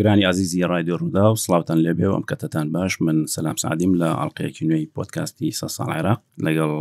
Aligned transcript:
گرانی 0.00 0.24
ئازیزی 0.24 0.62
ڕایدۆ 0.72 0.96
ڕوودا 1.00 1.24
و 1.32 1.36
سلااوان 1.44 1.78
لێبێ 1.84 2.06
ئەم 2.12 2.24
کەتتان 2.30 2.66
باش 2.72 3.02
من 3.04 3.26
سەسلام 3.28 3.56
سعدیم 3.64 3.92
لە 4.00 4.08
ئەڵلقەیەکی 4.20 4.62
نوێی 4.68 4.90
پۆتکاستی 4.96 5.50
سە 5.58 5.66
ساڵ 5.76 5.88
عێراق 5.96 6.20
لەگەڵ 6.44 6.72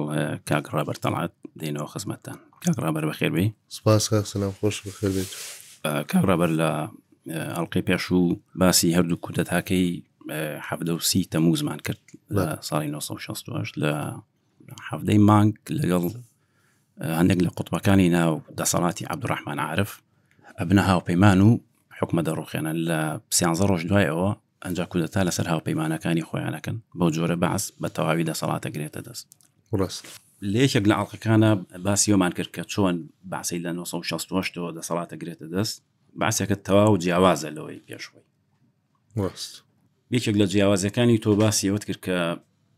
کاگڕابەرتەڵات 0.49 1.33
دێنەوە 1.59 1.87
خزمەتتان 1.93 2.37
کاگڕابەر 2.63 3.03
بەخێربێ 3.09 3.45
سپاس 3.75 4.03
سلام 4.31 4.53
خۆش 4.61 4.77
بخێربێت 4.85 5.31
کاگڕابەر 6.11 6.51
لە 6.59 6.69
ئەڵلقی 7.55 7.83
پێش 7.89 8.05
و 8.11 8.21
باسی 8.55 8.95
هەردوو 8.97 9.19
کوتت 9.25 9.49
هاکەی 9.53 9.85
حەفدە 10.67 10.89
و 10.95 10.99
سی 10.99 11.27
تەموزمان 11.33 11.79
کرد 11.85 12.01
لە 12.35 12.43
ساڵی 12.67 12.87
1960 12.87 13.77
لە 13.83 13.93
حەفدەی 14.89 15.17
مانگ 15.29 15.53
لەگەڵ 15.79 16.05
هەندێک 17.19 17.39
لە 17.45 17.49
قوتبەکانی 17.57 18.09
ناو 18.09 18.41
دەسەڵاتی 18.59 19.05
عبدوڕحمان 19.11 19.59
عرف 19.59 19.91
ئەبنە 20.59 20.83
هاوپەیمان 20.89 21.41
و 21.49 21.59
حکمە 22.01 22.21
دەڕوخێنە 22.27 22.71
لە 22.87 22.99
سیانزە 23.37 23.65
ڕۆژ 23.69 23.81
دوایەوە 23.91 24.29
ئەنج 24.63 24.77
کودەتا 24.91 25.21
لەسەر 25.27 25.45
هاوپەیمانەکانی 25.53 26.23
خۆیانەکەن 26.29 26.77
بۆ 26.99 27.05
جۆرە 27.15 27.37
بەعس 27.43 27.63
بە 27.81 27.89
تەواوی 27.95 28.25
دەسەڵاتەگرێتە 28.29 28.99
دەست 29.07 29.27
ڕست 29.79 30.05
لێکێک 30.53 30.85
لە 30.89 30.95
ئاڵلقەکانە 30.97 31.51
باسیۆمان 31.85 32.31
کرد 32.37 32.49
کە 32.55 32.63
چۆن 32.73 32.95
باسی 33.31 33.59
لە 33.65 33.69
1960ەوە 33.77 34.69
دەسەڵاتەگرێتە 34.77 35.45
دەست 35.53 35.75
باسیەکە 36.21 36.55
تەواو 36.67 36.97
جیاوازە 37.03 37.49
لەوەی 37.57 37.79
پێشەوەی 37.87 38.25
ڕست 39.23 39.51
یەکێک 40.15 40.35
لە 40.41 40.45
جیاوازەکانی 40.53 41.17
تۆ 41.25 41.29
باسیەوەت 41.43 41.83
کرد 41.89 42.01
کە 42.05 42.17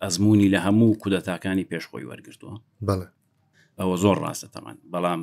ئەزمموی 0.03 0.49
لە 0.53 0.59
هەموو 0.65 0.97
کودەتاکانی 1.01 1.65
پێشخۆی 1.71 2.05
وەرگتووە 2.09 2.53
بەڵێ 2.87 3.07
ئەوە 3.79 3.95
زۆر 4.03 4.17
ڕاستە 4.23 4.47
تەمان 4.55 4.77
بەڵام 4.93 5.21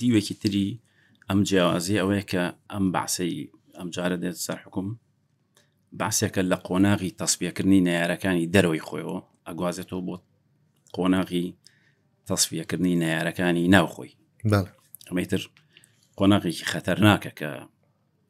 دیوێکی 0.00 0.34
تری 0.42 0.68
ئەم 1.30 1.40
جیاوازی 1.48 1.98
ئەوەیە 2.00 2.24
کە 2.30 2.42
ئەم 2.72 2.86
باسی 2.96 3.34
ئەم 3.78 3.88
جارە 3.94 4.16
دێت 4.22 4.36
سەر 4.46 4.58
حکوم 4.66 4.88
باسیەکە 6.00 6.42
لە 6.50 6.56
قۆناغی 6.68 7.14
تەسبیەکردنی 7.20 7.84
نارەکانی 7.88 8.46
دەرەوەی 8.54 8.84
خۆیەوە 8.88 9.18
ئەگوازێتەوە 9.48 10.00
بۆ 10.06 10.16
قۆناغی 10.96 11.46
تەسبیەکردنی 12.28 12.98
نارەکانی 13.02 13.68
ناوخۆی 13.74 14.12
ئەمەتر 15.08 15.42
قۆناغێکی 16.18 16.66
خەتەرناکە 16.72 17.30
کە 17.38 17.50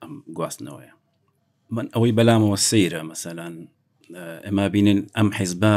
ئەم 0.03 0.13
گواستنەوەیە 0.37 0.95
من 1.75 1.87
ئەوەی 1.95 2.13
بەلامەوە 2.19 2.57
سەیرە 2.69 3.03
مەسەلاەن 3.11 3.55
ئەما 4.47 4.67
بینن 4.75 5.01
ئەم 5.17 5.29
حیزبا 5.39 5.75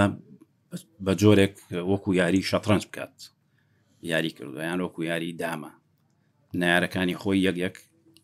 بە 1.06 1.14
جۆرێک 1.22 1.56
وەکو 1.92 2.12
یاری 2.22 2.44
شەترنج 2.52 2.84
بکات 2.90 3.16
یاری 4.12 4.30
کردویان 4.38 4.80
وەکو 4.82 5.02
یاری 5.10 5.38
دامە 5.42 5.72
نارەکانی 6.64 7.16
خۆی 7.22 7.40
یەک 7.50 7.58
یەک 7.66 7.76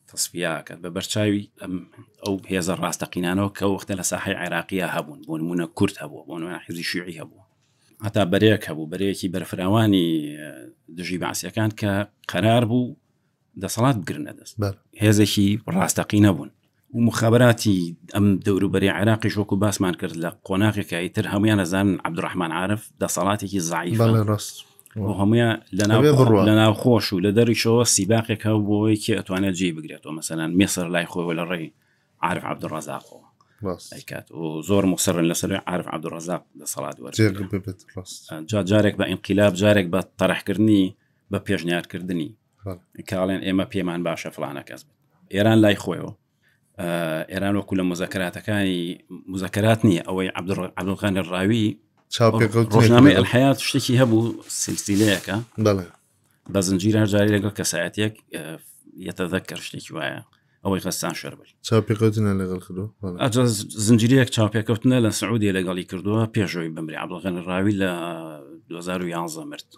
تەسپیاکە 0.09 0.73
بە 0.81 0.89
بەرچاوی 0.95 1.43
ئەم 1.61 1.73
ئەو 2.23 2.35
هێزە 2.51 2.73
ڕاستەقینانەوە 2.83 3.49
کە 3.57 3.65
وەختە 3.73 3.93
لە 3.99 4.05
ساحی 4.11 4.39
عێراقیە 4.43 4.87
هەبوون 4.95 5.19
بۆ 5.27 5.33
نمونە 5.41 5.65
کورت 5.77 5.95
هەبوو 6.03 6.25
بۆ 6.27 6.35
نوە 6.41 6.51
حیزی 6.65 6.85
شوعی 6.89 7.15
هەبوو 7.21 7.41
هەتا 8.05 8.21
بەرەیەک 8.31 8.63
هەبوو 8.69 8.91
بەرەیەکی 8.91 9.27
بەرفراوانی 9.35 10.07
دژی 10.97 11.17
باسیەکان 11.23 11.71
کە 11.79 11.91
قەرار 12.31 12.63
بوو 12.69 12.95
دەسەڵات 13.63 13.97
بگرنە 14.01 14.33
دەست 14.39 14.53
هێزێکی 15.03 15.49
ڕاستەقی 15.75 16.21
نەبوون 16.27 16.51
و 16.95 17.01
مخابراتی 17.09 17.77
ئەم 18.15 18.25
دەوروبەری 18.45 18.93
عراقی 18.99 19.29
شوکو 19.33 19.55
باسمان 19.63 19.93
کرد 20.01 20.15
لە 20.25 20.29
قۆناغێکایی 20.47 21.09
تر 21.15 21.25
هەمویان 21.33 21.59
نەزان 21.61 21.89
عبدڕحمان 22.07 22.51
عاعرف 22.57 22.81
دەسەڵاتێکی 23.03 23.57
زعیف 23.69 23.99
ڕاست 24.29 24.55
هەمویان 24.97 25.61
لە 26.47 26.49
ناوخۆش 26.49 27.13
و 27.13 27.19
لە 27.21 27.31
دەریشەوە 27.35 27.85
سیباقێک 27.87 28.41
هەو 28.45 28.59
بۆەوەیکی 28.67 29.17
ئەتوانێت 29.17 29.55
جێ 29.59 29.69
بگرێتەوە 29.75 30.11
مەسەلاەن 30.21 30.53
مێسەر 30.59 30.85
لای 30.93 31.05
خۆەوە 31.05 31.33
لە 31.39 31.43
ڕێی 31.51 31.71
عرف 32.21 32.43
عبدڕزاقەوە 32.45 33.23
کات 34.09 34.31
و 34.31 34.61
زۆر 34.61 34.85
مخسرن 34.85 35.25
لەسەر 35.33 35.51
عرف 35.67 35.85
عبدڕزاق 35.87 36.41
لە 36.59 36.65
سەڵات 36.65 36.97
جا 38.45 38.63
جارێک 38.63 38.95
بە 39.01 39.05
ئینقلاب 39.07 39.53
جارێک 39.53 39.87
بە 39.93 39.99
تەرەحکردنی 40.19 40.93
بە 41.33 41.37
پێشنیارکردنی 41.47 42.29
کاڵێن 43.11 43.41
ئێمە 43.45 43.65
پێمان 43.73 44.01
باشە 44.03 44.29
فلانە 44.35 44.63
کەس 44.69 44.85
ئێران 45.33 45.59
لای 45.63 45.75
خۆیەوە 45.75 46.13
ئێران 47.33 47.55
وەکو 47.59 47.75
لە 47.79 47.83
مزەکەاتەکانی 47.91 48.99
مزەکەات 49.33 49.79
نییە 49.87 50.03
ئەوەی 50.07 50.29
عبدڵغان 50.37 51.15
ڕاوی 51.31 51.69
چاوپێکڕۆژنامەی 52.17 53.13
ئەلحیات 53.17 53.57
شتێکی 53.67 53.93
هەبوو 54.01 54.21
سلسیلەیەەکە 54.63 55.35
بڵێ 55.65 55.87
بە 56.53 56.59
زنجیر 56.67 56.95
هەرجاری 57.01 57.31
لەگەڵ 57.35 57.53
کەسایەتێک 57.59 58.13
یەتەذەکە 59.07 59.55
شتێکی 59.67 59.91
وایە 59.97 60.19
ئەوەی 60.63 60.81
خستان 60.85 61.13
شەربەر 61.21 61.49
چاپێکوتنە 61.67 62.31
لەگەڵ 62.41 62.59
کردو 62.65 62.85
زنجیرەک 63.87 64.29
چاپێکوتنە 64.35 64.97
لە 65.05 65.09
سعودی 65.19 65.51
لەگەڵی 65.57 65.85
کردووە 65.91 66.21
پێشەوەی 66.35 66.69
بمری 66.75 66.97
عبڵغن 67.03 67.35
ڕاوی 67.47 67.75
لە 67.81 67.91
2011 68.69 69.45
مرد 69.51 69.69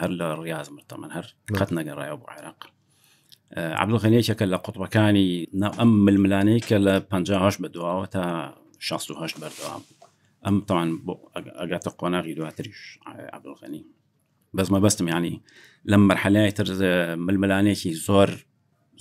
هەر 0.00 0.10
لە 0.18 0.26
ڕاز 0.48 0.68
مرتە 0.76 0.96
من 0.98 1.10
هەر 1.16 1.26
قەت 1.58 1.70
نەگەڕایە 1.78 2.14
بۆ 2.20 2.26
عێراق 2.34 2.60
عبلغنەیەکە 3.82 4.44
لە 4.52 4.56
قوتبەکانی 4.64 5.30
ئەم 5.78 5.90
ململانەی 6.06 6.60
کە 6.68 6.76
لە 6.86 6.94
5 7.10 7.62
بەدواوە 7.62 8.06
تا 8.14 8.54
16 8.78 9.34
بەردەوام 9.42 9.82
ئەم 10.44 10.60
تاوان 10.66 10.92
ئەگاتە 11.36 11.90
قۆناغی 12.00 12.34
دواتریش 12.34 12.98
عبلغنی 13.06 13.84
بەزمە 14.56 14.78
بەستم 14.84 15.08
ینی 15.08 15.42
لەم 15.90 16.02
مەرحەلای 16.10 16.52
تر 16.52 16.66
ململانێکی 17.16 17.92
زۆر 18.06 18.30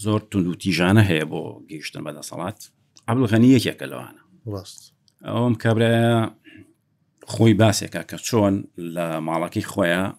زۆر 0.06 0.20
تونند 0.32 0.48
و 0.48 0.54
تیژانە 0.56 1.04
هەیە 1.10 1.26
بۆ 1.32 1.42
گەیشتن 1.70 2.02
بەدەسەڵات 2.08 2.60
عبلغنی 3.08 3.54
یەکێکە 3.60 3.86
لەوانە 3.92 4.22
ڕاست 4.52 4.82
ئەوم 5.28 5.56
کابراە 5.56 6.30
خۆی 7.34 7.54
باسێکە 7.62 8.02
کە 8.10 8.18
چۆن 8.28 8.56
لە 8.96 9.06
ماڵەکەی 9.28 9.66
خۆیان 9.72 10.14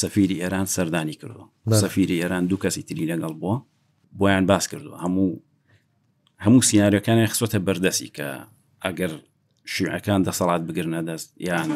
سەفیری 0.00 0.36
ئێران 0.42 0.66
سەردانی 0.74 1.14
کردو 1.20 1.44
سەفیری 1.82 2.20
ئێران 2.22 2.44
دوو 2.50 2.58
کەسی 2.62 2.82
تری 2.88 3.04
لەگەڵ 3.12 3.32
بووە 3.42 3.56
بۆیان 4.18 4.44
باس 4.50 4.64
کردو 4.72 4.92
هەموو 5.04 5.40
هەموو 6.44 6.62
سینناریەکانی 6.68 7.26
خسوتە 7.32 7.58
بەردەسی 7.66 8.08
کە 8.16 8.28
ئەگەر 8.84 9.12
شوعەکان 9.74 10.20
دەسەڵات 10.26 10.62
بگرنە 10.68 11.00
دەست 11.08 11.28
یان 11.48 11.68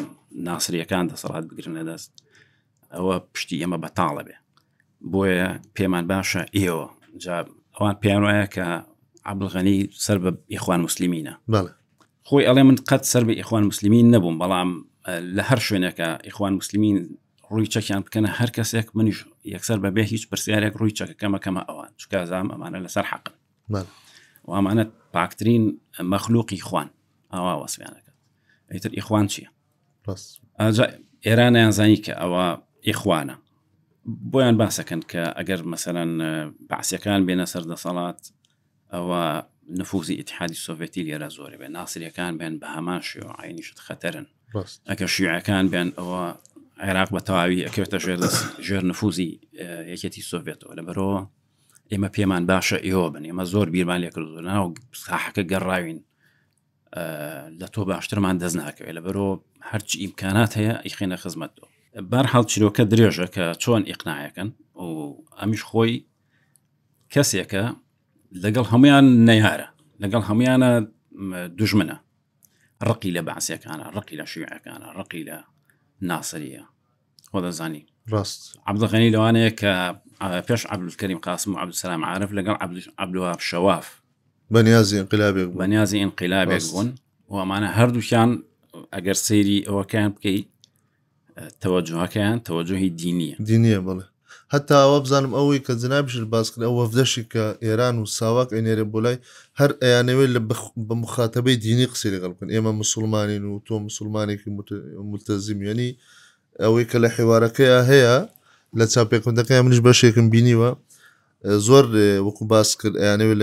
ناسریەکان 0.47 1.05
دەسەڵات 1.11 1.43
بگرنە 1.49 1.83
دەست 1.89 2.09
ئەوە 2.95 3.15
پشتی 3.33 3.61
ئەمە 3.63 3.77
بەتاڵە 3.83 4.23
بێ 4.27 4.35
بۆیە 5.11 5.49
پێمان 5.75 6.03
باشە 6.11 6.41
ئێوە 6.57 6.87
ئەوان 7.77 7.95
پێیان 8.01 8.21
وایە 8.27 8.47
کە 8.55 8.65
عبلغەنی 9.29 9.77
سەر 10.05 10.17
بە 10.23 10.31
ئیخوان 10.53 10.81
مسللمینە 10.87 11.33
خۆی 12.27 12.45
ئەڵێ 12.47 12.63
من 12.69 12.75
قەت 12.89 13.03
سەر 13.13 13.23
بە 13.27 13.33
ئیخوان 13.41 13.63
مسللمین 13.71 14.05
نەبووم 14.15 14.35
بەڵام 14.41 14.69
لە 15.37 15.43
هەر 15.49 15.59
شوێنەکە 15.67 16.07
ئیخوان 16.27 16.53
مسللمین 16.59 16.97
ڕووی 17.49 17.67
چەکیان 17.73 18.01
بکەنە 18.05 18.29
هەر 18.39 18.49
کەسێک 18.57 18.87
منیش 18.97 19.19
یەکسەر 19.55 19.77
بەبێ 19.85 20.03
هیچ 20.11 20.23
پرسیارێک 20.29 20.73
ڕووی 20.79 20.93
چەکەکەمەکەمە 20.99 21.61
ئەوان 21.69 21.91
چکازام 22.01 22.47
ئەمانە 22.53 22.79
لەسەر 22.85 23.05
حەقن 23.11 23.33
و 24.47 24.51
ئەمانەت 24.55 24.91
پاکترین 25.13 25.63
مەخلوقی 26.13 26.59
خوان 26.67 26.87
ئاوا 27.33 27.63
وەسمیانەکەت 27.67 28.15
ئەیتر 28.71 28.91
ئیخوان 28.97 29.27
چییە 29.33 29.49
ئێرانیان 31.27 31.71
زانی 31.77 31.97
کە 32.05 32.13
ئەوە 32.21 32.45
ئیخوانە 32.87 33.35
بۆیان 34.31 34.55
باسەکەن 34.61 35.01
کە 35.11 35.23
ئەگەر 35.37 35.59
مەسەرەن 35.71 36.11
باسیەکان 36.71 37.21
بێنە 37.27 37.45
سەردەسەڵات 37.53 38.21
ئەوە 38.93 39.23
نفوزی 39.79 40.19
ئتحادی 40.21 40.61
سۆڤێتی 40.65 41.05
لێرە 41.07 41.29
زۆری 41.37 41.57
بێن 41.61 41.71
ناسریەکان 41.79 42.33
بێن 42.39 42.53
بە 42.61 42.67
هەمان 42.75 43.01
شێوە 43.09 43.31
عینیشت 43.43 43.77
خەتەرن 43.87 44.27
ئەگە 44.89 45.05
شوعەکان 45.15 45.65
بێن 45.71 45.89
ئەوە 45.97 46.23
عێراق 46.87 47.09
بە 47.15 47.19
تەواوی 47.27 47.65
ئەکەوێتە 47.65 47.97
ژێر 48.05 48.19
ژێر 48.67 48.83
نفوزی 48.91 49.31
یەکەتی 49.93 50.23
سۆڤێتەوە 50.29 50.73
لە 50.77 50.83
بەرەوە 50.87 51.21
ئێمە 51.91 52.09
پێمان 52.15 52.43
باشە 52.51 52.77
ئێوە 52.87 53.07
بن 53.13 53.23
ئێمە 53.29 53.43
زۆر 53.53 53.67
بیرمان 53.73 53.99
لێ 54.03 54.09
کرد 54.15 54.29
ناو 54.49 54.73
ساحەکە 55.03 55.43
گەڕاوین 55.51 55.99
لە 57.59 57.67
تۆ 57.73 57.79
باشترمان 57.85 58.37
دەست 58.37 58.55
ناکەوێت 58.57 58.93
لە 58.97 59.01
بەرۆ 59.05 59.39
هەرچ 59.69 59.95
ئیمکانات 59.97 60.51
هەیە 60.59 60.75
ئیخێنە 60.85 61.15
خزمەت 61.23 61.51
تۆ 61.57 61.63
بار 62.11 62.25
حڵ 62.33 62.43
چیرۆکە 62.51 62.83
درێژە 62.91 63.27
کە 63.35 63.45
چۆن 63.63 63.81
ئیقناایەکەن 63.89 64.49
و 64.81 64.89
ئەمیش 65.39 65.61
خۆی 65.69 65.93
کەسێکە 67.13 67.63
لەگەڵ 68.43 68.65
هەمویان 68.73 69.05
نەیارە 69.27 69.67
لەگەڵ 70.03 70.23
هەمویانە 70.29 70.71
دوژمنە 71.57 71.95
ڕقی 72.87 73.11
لە 73.15 73.21
باسیەکانە 73.27 73.85
ڕقی 73.95 74.15
لە 74.21 74.25
شوعەکانە 74.31 74.87
ڕقی 74.99 75.23
لە 75.29 75.37
ناسریە 76.09 76.63
خۆ 77.31 77.39
دەزانی 77.45 77.83
ڕاست 78.11 78.41
عبدغەنی 78.71 79.09
لەوانەیە 79.15 79.49
کە 79.59 79.73
پێش 80.47 80.61
عبلکەریم 80.73 81.17
قاسم 81.17 81.49
و 81.53 81.57
عبدسلام 81.59 82.05
عاعرف 82.05 82.31
لەگەڵ 82.37 82.55
عبدواب 82.99 83.39
شەواف 83.39 84.00
بەنیازی 84.55 84.97
انقلابێک 85.01 85.49
بەنیازی 85.61 85.97
انقلابێک 86.07 86.63
بوون 86.71 86.87
و 87.31 87.33
ئەمانە 87.41 87.67
هەردووکیان 87.77 88.29
ئەگەر 88.95 89.17
سەیری 89.27 89.59
ئەوەکان 89.67 90.09
بکەیت 90.15 90.47
تەوەجوهەکەیان 91.63 92.37
تەوەجوهی 92.47 92.89
دینیە 93.01 93.35
دینیە 93.49 93.79
بڵێ 93.87 94.05
هەتا 94.53 94.75
ئەوە 94.83 94.97
بزانم 95.03 95.31
ئەوەی 95.37 95.59
کە 95.65 95.73
جنابش 95.81 96.13
باس 96.33 96.47
کرد 96.51 96.63
ئەو 96.67 96.73
وەفدەشی 96.81 97.23
کە 97.31 97.43
ئێران 97.65 97.95
و 97.99 98.05
ساواک 98.17 98.49
ئەێنێرە 98.55 98.85
بۆلای 98.93 99.17
هەر 99.59 99.71
ئەیانەوێت 99.83 100.29
لە 100.35 100.41
بە 100.87 100.95
مخاتەبەی 101.03 101.57
دینی 101.65 101.85
قسەی 101.91 102.11
لەگەڵ 102.15 102.29
بکەن 102.35 102.49
ئێمە 102.55 102.71
مسلمانین 102.81 103.43
و 103.45 103.53
تۆ 103.67 103.75
مسلمانێکی 103.87 104.49
متەزیمیانی 105.11 105.89
ئەوەی 106.63 106.85
کە 106.91 106.97
لە 107.03 107.09
حێوارەکەی 107.15 107.71
هەیە 107.91 108.15
لە 108.79 108.85
چاپێکندەکەی 108.93 109.61
منش 109.65 109.79
بەشێکم 109.87 110.27
بینیوە 110.33 110.69
زۆر 111.43 111.85
وەکو 112.27 112.45
باس 112.45 112.75
کرد 112.77 112.93
یانەوە 112.93 113.33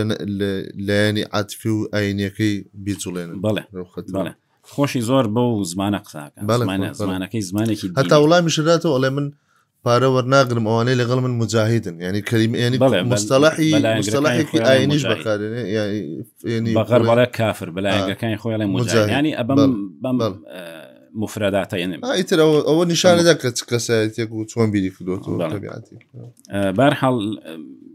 لایەنی 0.88 1.22
عاتفی 1.32 1.68
و 1.68 1.84
ئاینەکەی 1.94 2.64
بیچڵێن 2.84 3.30
بڵێ 3.44 3.62
خۆشی 4.72 5.00
زۆر 5.08 5.26
بەو 5.34 5.64
زمانە 5.72 5.98
قساکە 6.04 6.38
زمانەکەی 6.92 7.40
زمانێکی 7.50 7.88
هەتا 7.98 8.16
وڵامی 8.22 8.50
شراتەوە 8.54 8.94
ئەڵێ 8.96 9.10
من 9.16 9.26
پارە 9.84 10.08
وەرناگرم 10.14 10.66
ئەوانەی 10.66 10.98
لەگەڵ 11.02 11.18
من 11.26 11.30
مجاهدن 11.42 12.00
ینی 12.02 12.22
کەریم 12.30 12.52
ینی 12.54 12.78
مستەلاحی 13.12 13.70
مستەلاحێکی 14.00 14.60
ئاینیش 14.66 15.02
بەکارێنێ 15.12 15.64
بەغەر 16.78 17.02
بەڵێ 17.10 17.26
کافر 17.38 17.68
بەلایەکەەکانی 17.76 18.38
خۆی 18.42 18.56
لە 18.60 18.66
مجاهدانی 18.74 19.32
ئەبم 19.38 19.60
مفرەداتە 21.14 21.76
ئیتر 22.18 22.38
ئەوە 22.68 22.84
نیشانە 22.92 23.22
دەکرێت 23.30 23.56
کەسەتێک 23.70 24.30
و 24.32 24.44
چۆن 24.52 24.68
بیری 24.72 24.90
کردوەبیاتی 24.94 25.98
بارحاڵ 26.78 27.16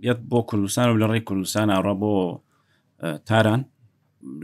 یەت 0.10 0.20
بۆ 0.32 0.40
کوردستان 0.50 0.88
و 0.90 1.00
لە 1.02 1.06
ڕێی 1.12 1.20
کوردستان 1.28 1.68
ئاڕە 1.76 1.94
بۆ 2.02 2.16
تاران 3.30 3.62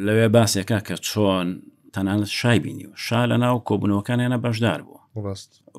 لەوێ 0.06 0.27
باسێکە 0.36 0.80
کە 0.88 0.95
چۆن 1.07 1.48
تەنان 1.94 2.19
شای 2.39 2.60
بینی 2.60 2.86
و 2.86 2.89
شا 2.95 3.21
لە 3.31 3.38
ناو 3.44 3.63
کۆبنەوەکان 3.69 4.19
هێنە 4.24 4.38
بەشدار 4.45 4.80
بوو 4.88 5.00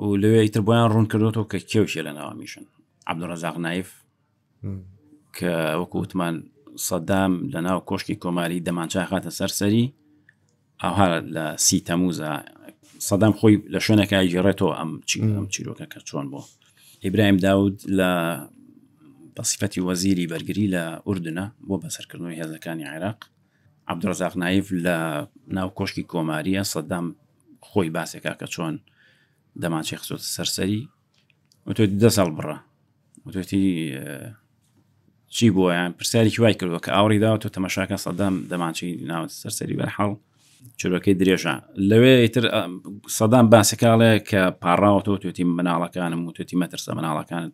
و 0.07 0.09
لەوێ 0.23 0.41
ئیتر 0.45 0.61
بۆیان 0.67 0.89
ڕوون 0.93 1.07
کردوەوە 1.13 1.47
کە 1.53 1.59
کێوشە 1.71 2.03
لە 2.07 2.13
ناوە 2.19 2.35
میشن 2.41 2.65
عبدڕزاق 3.11 3.57
نایف 3.65 3.91
کە 5.37 5.51
وەکو 5.81 5.99
وتمان 6.03 6.35
سەدام 6.89 7.33
لە 7.53 7.57
ناو 7.67 7.79
کۆشکی 7.91 8.15
کۆماری 8.25 8.63
دەمانچای 8.69 9.07
خاتە 9.11 9.31
سەرسەری 9.39 9.87
ئاها 10.85 11.09
لە 11.35 11.45
سی 11.67 11.79
تەموزە 11.87 12.33
سەدام 13.09 13.33
خۆی 13.39 13.57
لە 13.75 13.81
شوێنەکە 13.85 14.15
ئایگەڕێتەوە 14.21 14.73
ئەم 14.79 14.91
چیم 15.09 15.47
چیرۆکە 15.53 15.87
کە 15.93 16.01
چۆن 16.09 16.27
بۆ 16.33 16.41
ئیبراهیم 17.05 17.37
داود 17.47 17.77
لە 17.99 18.11
بەسیفەتی 19.37 19.81
وەزیری 19.89 20.27
بەرگری 20.33 20.67
لە 20.75 20.85
ئوردنە 21.07 21.47
بۆ 21.69 21.75
بەسەرکردنەوەی 21.83 22.39
هێزەکانی 22.41 22.89
عێراق 22.93 23.21
عبدڕزاق 23.93 24.35
نایف 24.43 24.67
لە 24.87 24.97
ناو 25.57 25.69
کۆشکی 25.79 26.05
کۆماریە 26.13 26.63
سەدام 26.73 27.07
خۆی 27.69 27.91
باسێکا 27.97 28.33
کە 28.41 28.47
چۆن 28.55 28.75
دەماچی 29.63 29.97
خسۆت 30.01 30.23
سەرسەری 30.37 30.81
وتۆ 31.69 31.83
دە 32.03 32.09
ساڵ 32.17 32.29
بڕە 32.37 32.57
وتۆتی 33.27 33.65
چی 35.35 35.47
بۆیان 35.57 35.91
پرسیاری 35.99 36.31
وای 36.43 36.55
کردوە 36.61 36.81
کە 36.85 36.89
ئاوری 36.97 37.19
داوە 37.25 37.39
تۆ 37.43 37.49
تەمەشاکە 37.57 37.97
سەدام 38.05 38.35
دەماچی 38.51 38.89
ناوت 39.11 39.31
سەرسەری 39.43 39.77
بەرحاڵ 39.81 40.13
چۆرەکەی 40.81 41.15
درێژە 41.21 41.55
لەوێ 41.91 42.15
ئیتر 42.23 42.45
سەدان 43.19 43.47
باسیکاڵێ 43.53 44.13
کە 44.31 44.43
پاڕاوەەوە 44.63 45.05
توێتی 45.23 45.45
مناڵەکانم 45.57 46.21
و 46.25 46.33
توێتی 46.37 46.57
مەترسە 46.63 46.91
مناڵەکان 46.99 47.47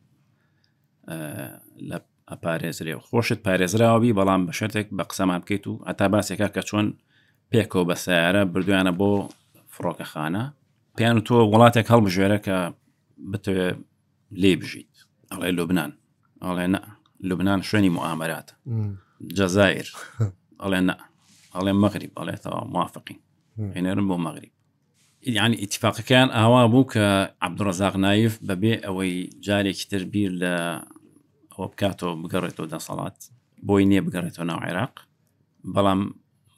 لە 1.88 1.98
ئەپارێزرێ 2.30 2.94
و 2.96 3.00
خۆشت 3.08 3.40
پارێزراوی 3.46 4.16
بەڵام 4.18 4.42
بە 4.48 4.52
شێتێک 4.58 4.86
بە 4.98 5.04
قسەمان 5.10 5.40
بکەیت 5.42 5.64
و 5.66 5.74
ئەتا 5.88 6.06
باسێکا 6.14 6.48
کە 6.54 6.62
چۆن 6.68 6.86
پێکۆ 7.50 7.80
بە 7.88 7.94
سیارە 8.04 8.42
بردویانە 8.52 8.92
بۆ 9.00 9.10
فڕۆکەخانە 9.74 10.44
پێیان 10.96 11.18
تۆ 11.26 11.34
وڵاتێک 11.52 11.86
هەڵبژێرە 11.92 12.38
کە 12.46 12.56
بتوێ 13.30 13.66
لێ 14.42 14.52
بژیت 14.60 14.94
ئەڵێ 15.32 15.50
لوبناان 15.58 15.92
ئەڵێ 16.44 16.66
نە 16.74 16.80
لوبناان 17.28 17.60
شوێنی 17.68 17.90
معامەرات 17.96 18.48
جەزایر 19.38 19.88
ئەڵێ 20.62 20.80
نە 20.88 20.94
ئەڵێ 21.56 21.72
مەغریب 21.82 22.12
ئەڵێتەوە 22.18 22.60
موافقین 22.74 23.18
هێنەرم 23.74 24.06
بۆ 24.10 24.16
مەغریب 24.26 24.54
یعنی 25.38 25.56
ئیتفاقەکان 25.62 26.28
ئاوا 26.36 26.60
بوو 26.72 26.86
کە 26.92 27.04
عبدڕزاق 27.46 27.94
نایف 28.06 28.32
بەبێ 28.48 28.74
ئەوەی 28.86 29.14
جارێکی 29.46 29.86
تر 29.90 30.02
بیر 30.12 30.30
لە 30.42 30.54
ئەوە 31.52 31.66
بکاتەوە 31.72 32.12
بگەڕێتەوە 32.22 32.66
دەسەڵات 32.72 33.18
بۆی 33.68 33.84
نییە 33.90 34.02
بگەڕێتەوە 34.06 34.44
ناو 34.50 34.60
عێراق 34.66 34.94
بەڵام 35.74 36.00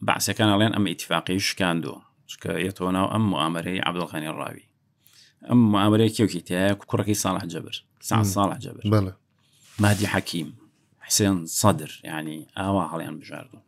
بەعسەکان 0.06 0.48
ئەڵێن 0.52 0.72
ئەمە 0.76 0.88
ئیتفاقی 0.92 1.40
شکاندووە 1.48 2.00
چکە 2.30 2.50
یەتەوە 2.66 2.90
ناو 2.96 3.06
ئەم 3.14 3.26
ئامەرەی 3.40 3.78
عبدڵخانی 3.88 4.28
ڕاوی 4.40 4.64
ئەم 5.48 5.60
ئامرەیە 5.80 6.10
کێوکی 6.16 6.40
تایە 6.48 6.72
کوڕەکەی 6.90 7.18
ساڵح 7.24 7.44
جەبر 7.52 7.74
سا 8.08 8.16
ساڵح 8.36 8.58
جەبر 8.64 8.84
مادی 9.82 10.08
حەکیم 10.14 10.48
حسێن 11.06 11.36
سەدر 11.60 11.90
ینی 12.12 12.38
ئاوا 12.56 12.82
هەڵیان 12.92 13.14
بژاردو 13.20 13.58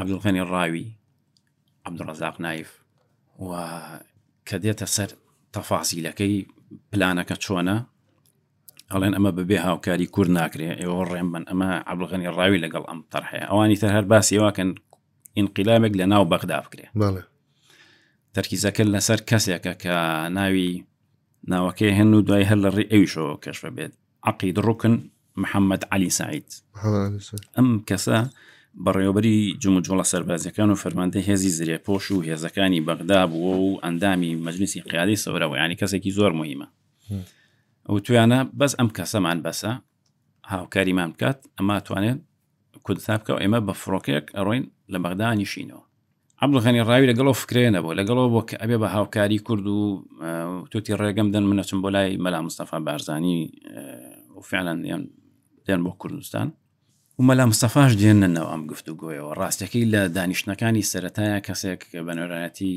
عبدڵخێنی 0.00 0.42
ڕاوی 0.54 0.86
عبدڕزاق 1.88 2.36
نایف 2.44 2.70
و 3.38 3.50
کە 4.48 4.56
دێتە 4.64 4.86
سەر 4.96 5.10
تەفاسیلەکەی 5.56 6.34
پلانەکە 6.90 7.36
چۆنە 7.44 7.76
ئەڵێن 8.92 9.12
ئەمە 9.16 9.30
ببێ 9.38 9.58
هاوکاری 9.66 10.06
کوور 10.14 10.28
ناکرێ 10.38 10.70
ئێوە 10.80 11.02
ڕێم 11.12 11.28
بن 11.34 11.44
ئەمە 11.50 11.70
عبلغنی 11.90 12.28
ڕاوی 12.36 12.62
لەگەڵ 12.64 12.84
ئەم 12.90 13.00
تەرحەیە 13.12 13.46
ئەوانی 13.50 13.80
تە 13.82 13.88
هەر 13.94 14.04
باسی 14.12 14.38
واکەن 14.42 14.70
ئینقلامێک 15.36 15.92
لە 16.00 16.04
ناو 16.12 16.24
بەغداافکرێ 16.32 16.86
تەرکیزەکە 18.34 18.82
لەسەر 18.94 19.20
کەسێکە 19.30 19.72
کە 19.82 19.94
ناوی 20.38 20.70
ناوەکەی 21.52 21.96
هەن 21.98 22.10
و 22.14 22.20
دوای 22.26 22.48
هەر 22.50 22.58
لە 22.64 22.70
ڕێ 22.76 22.84
ئەویشەوە 22.92 23.36
کەشە 23.44 23.68
بێت 23.76 23.92
عقی 24.30 24.52
دڕوکن 24.56 24.94
محەممەد 25.42 25.82
علی 25.92 26.10
سعید 26.18 26.48
ئەم 27.56 27.68
کەسە 27.88 28.18
بەڕێوبەری 28.84 29.38
جموجۆڵە 29.62 30.04
سەربازەکان 30.12 30.68
و 30.70 30.76
فەرماندە 30.82 31.18
هێزی 31.28 31.52
زرێپۆش 31.58 32.04
و 32.10 32.22
هێزەکانی 32.28 32.84
بەغدا 32.88 33.20
بووە 33.32 33.54
و 33.64 33.80
ئەندامی 33.84 34.32
مەجلیسی 34.46 34.80
قیادی 34.90 35.16
سەورەوە 35.22 35.56
ینی 35.62 35.76
کەسێکی 35.80 36.12
زۆر 36.18 36.32
مهمە 36.40 36.66
ئەو 37.88 37.96
تویانە 38.04 38.38
بەس 38.60 38.72
ئەم 38.78 38.88
کەسەمان 38.98 39.38
بەسە 39.46 39.72
هاوکاریمان 40.52 41.08
بکات 41.12 41.38
ئەما 41.58 41.76
توانێت 41.86 42.18
کوردسابکە 42.86 43.32
ئێمە 43.42 43.58
بە 43.66 43.72
فڕۆکێک 43.82 44.26
ئەڕۆین 44.36 44.64
لە 44.92 44.98
بەغدانیشینەوە 45.04 45.82
عبدڵخانی 46.44 46.80
ڕاوی 46.88 47.06
لەگەڵۆ 47.10 47.32
فکرێنەوە 47.42 47.90
لەگەڵەوە 48.00 48.28
بۆ 48.34 48.40
کە 48.48 48.56
ئەبێ 48.62 48.76
بە 48.82 48.88
هاوکاری 48.96 49.38
کورد 49.46 49.66
و 49.66 49.78
توتی 50.70 50.92
ڕێگەم 51.00 51.28
دەن 51.34 51.44
منەچم 51.50 51.78
بۆ 51.82 51.88
لای 51.96 52.12
مەلا 52.24 52.40
مستەفا 52.46 52.78
بارزانانی 52.86 53.38
وفعلان 54.38 54.78
دێن 55.66 55.80
بۆ 55.84 55.90
کوردستان 56.02 56.48
و 57.20 57.22
مەلا 57.28 57.44
مستەفاش 57.50 57.92
دێنەوە 58.00 58.48
ئەم 58.52 58.62
گفت 58.70 58.86
و 58.88 58.94
گوۆیەوە 59.00 59.32
ڕاستەکەی 59.40 59.90
لە 59.94 60.02
دانیشتەکانی 60.16 60.88
سەتایە 60.92 61.38
کەسێک 61.46 61.80
کە 61.92 62.00
بەنۆرانەتی 62.08 62.72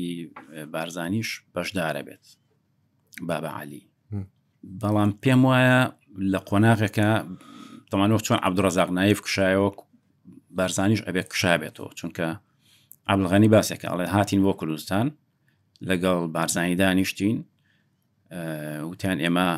بارزانیش 0.74 1.28
بەشدارە 1.54 2.02
بێت 2.06 2.24
بابە 3.28 3.50
علی 3.60 3.82
بەڵام 4.80 5.10
پێم 5.22 5.40
وایە 5.48 5.80
لە 6.32 6.38
قۆناغەکە 6.48 7.10
تەمانەوە 7.90 8.20
چۆن 8.26 8.38
عبدڕزاق 8.46 8.90
نایف 8.98 9.18
کشایەوە 9.26 9.68
بارزانیش 10.58 11.00
ئەبێت 11.06 11.28
کشابێتەوە 11.32 11.90
چونکە 11.98 12.26
ئابلغانی 13.08 13.50
باسێکە 13.56 13.86
ئەڵێ 13.90 14.06
هاتین 14.14 14.40
بۆ 14.44 14.52
کوردستان 14.60 15.06
لەگەڵ 15.90 16.20
بارزانی 16.36 16.76
دانیشتین 16.82 17.38
وتیان 18.90 19.18
ئێمە 19.24 19.48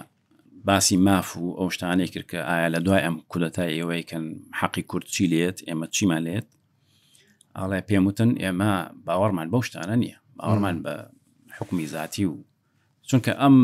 باسی 0.68 0.96
ماف 0.96 1.36
و 1.36 1.56
ئەو 1.58 1.70
شتانەی 1.76 2.08
کرد 2.12 2.26
کە 2.30 2.36
ئایا 2.48 2.68
لە 2.74 2.78
دوای 2.82 3.00
ئەم 3.06 3.16
کولەتای 3.32 3.72
ئێوەیکەن 3.78 4.24
حەقی 4.60 4.82
کورد 4.90 5.04
چی 5.04 5.26
لێت 5.32 5.58
ئێمە 5.68 5.86
چیمان 5.96 6.22
لێت 6.26 6.46
ئاڵێ 7.58 7.80
پێموتن 7.88 8.30
ئێمە 8.42 8.72
باوەڕمان 9.06 9.48
بەو 9.52 9.62
شتانە 9.68 9.96
نییە 10.02 10.18
باوەڕمان 10.38 10.76
بە 10.84 10.94
حکومی 11.58 11.86
زیاتی 11.86 12.24
و 12.24 12.34
چونکە 13.08 13.32
ئەم 13.40 13.56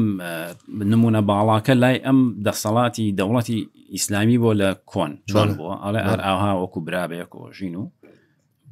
نمونە 0.92 1.20
باڵاکە 1.28 1.74
لای 1.82 1.96
ئەم 2.06 2.18
دەسەڵاتی 2.46 3.06
دەوڵەتی 3.18 3.58
ئیسلامی 3.94 4.38
بۆ 4.42 4.50
لە 4.60 4.68
کۆن 4.92 5.12
چۆن 5.30 5.48
بووە 5.58 5.74
ئەڵێ 5.84 6.00
ئەر 6.08 6.20
ئاها 6.26 6.52
وەکو 6.62 6.78
برابەیەکۆژین 6.86 7.74
و 7.80 7.84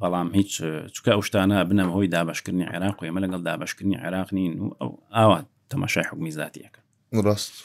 بەڵام 0.01 0.27
هیچ 0.37 0.51
چکە 0.95 1.09
ئەو 1.15 1.21
شتانە 1.27 1.57
بنەم 1.69 1.89
هۆی 1.95 2.07
دابشکردنی 2.15 2.67
عێراق 2.73 2.95
و 2.99 3.05
ئێمە 3.07 3.19
لەگەڵ 3.23 3.41
دابشکردنی 3.49 3.97
عێراق 4.03 4.29
نین 4.37 4.53
و 4.59 4.73
ئەو 4.81 4.91
ئاوا 5.17 5.39
تەماشای 5.71 6.07
حکومی 6.09 6.31
زیاتیەکە 6.37 6.79
ڕاست. 7.27 7.55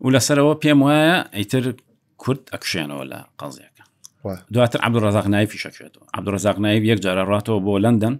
و 0.00 0.08
لەسەرەوە 0.10 0.54
پێم 0.64 0.80
وایە 0.84 1.16
ئیتر 1.38 1.64
کورد 2.22 2.42
ئەکشێنەوە 2.52 3.04
لە 3.12 3.18
قەزیەکە 3.40 3.84
دواتر 4.54 4.78
عبدڕزاق 4.86 5.26
نایفی 5.34 5.58
شەکێتەوە 5.64 6.06
عبدڕزاق 6.18 6.58
نایب 6.64 6.82
یەک 6.90 6.98
جارە 7.04 7.24
ڕاتەوە 7.32 7.60
بۆ 7.66 7.74
لەندەن 7.84 8.14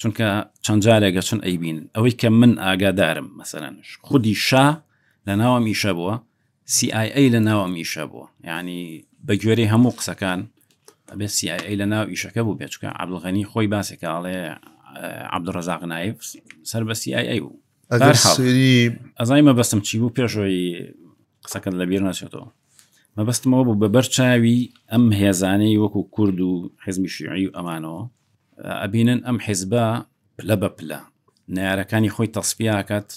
چونکە 0.00 0.28
چەند 0.64 0.80
جارێکگە 0.86 1.22
چەند 1.28 1.42
ئەیبین 1.46 1.78
ئەوەی 1.94 2.12
کە 2.20 2.28
من 2.40 2.52
ئاگادارم 2.64 3.28
مەسەرەنش 3.40 3.88
خودی 4.06 4.34
شا 4.34 4.66
لە 5.26 5.32
ناوە 5.42 5.58
میشە 5.66 5.92
بووە 5.98 6.14
CIA 6.74 7.18
لە 7.34 7.40
ناوە 7.48 7.66
میشە 7.76 8.04
بووە 8.10 8.26
ینی 8.48 8.84
بەگوێری 9.26 9.66
هەموو 9.72 9.96
قسەکان 9.98 10.40
بێ 11.18 11.26
CIA 11.38 11.62
لە 11.80 11.86
ناو 11.92 12.04
ئیشەکە 12.12 12.40
بوو 12.46 12.58
بێچکە 12.60 12.88
عبدڵغنی 13.02 13.44
خۆی 13.50 13.68
باسێکاڵێ 13.72 14.36
عبدڕزاق 15.34 15.82
نایف 15.92 16.16
سەر 16.70 16.82
بە 16.88 16.94
CIA 17.02 17.36
بوو 17.42 17.58
ئەزای 19.20 19.42
مە 19.46 19.52
بەستم 19.58 19.80
چی 19.86 19.98
بوو 19.98 20.10
پێشۆی 20.16 20.56
قسەکەت 21.46 21.74
لەبیر 21.80 22.02
ناچێتەوە 22.08 22.46
مەبەستمەوە 23.16 23.62
بوو 23.66 23.80
بە 23.82 23.88
بەرچاوی 23.94 24.60
ئەم 24.92 25.04
هێزانەی 25.20 25.80
وەکو 25.82 26.00
کورد 26.14 26.38
و 26.48 26.50
حزمی 26.84 27.10
شیعی 27.14 27.44
و 27.48 27.54
ئەمانەوە 27.56 28.02
ئەبینن 28.82 29.20
ئەم 29.26 29.38
حیزبە 29.46 29.86
پلە 30.38 30.56
بە 30.62 30.68
پلە 30.78 31.00
نارەکانی 31.56 32.12
خۆی 32.14 32.28
تەسپیاکات 32.36 33.08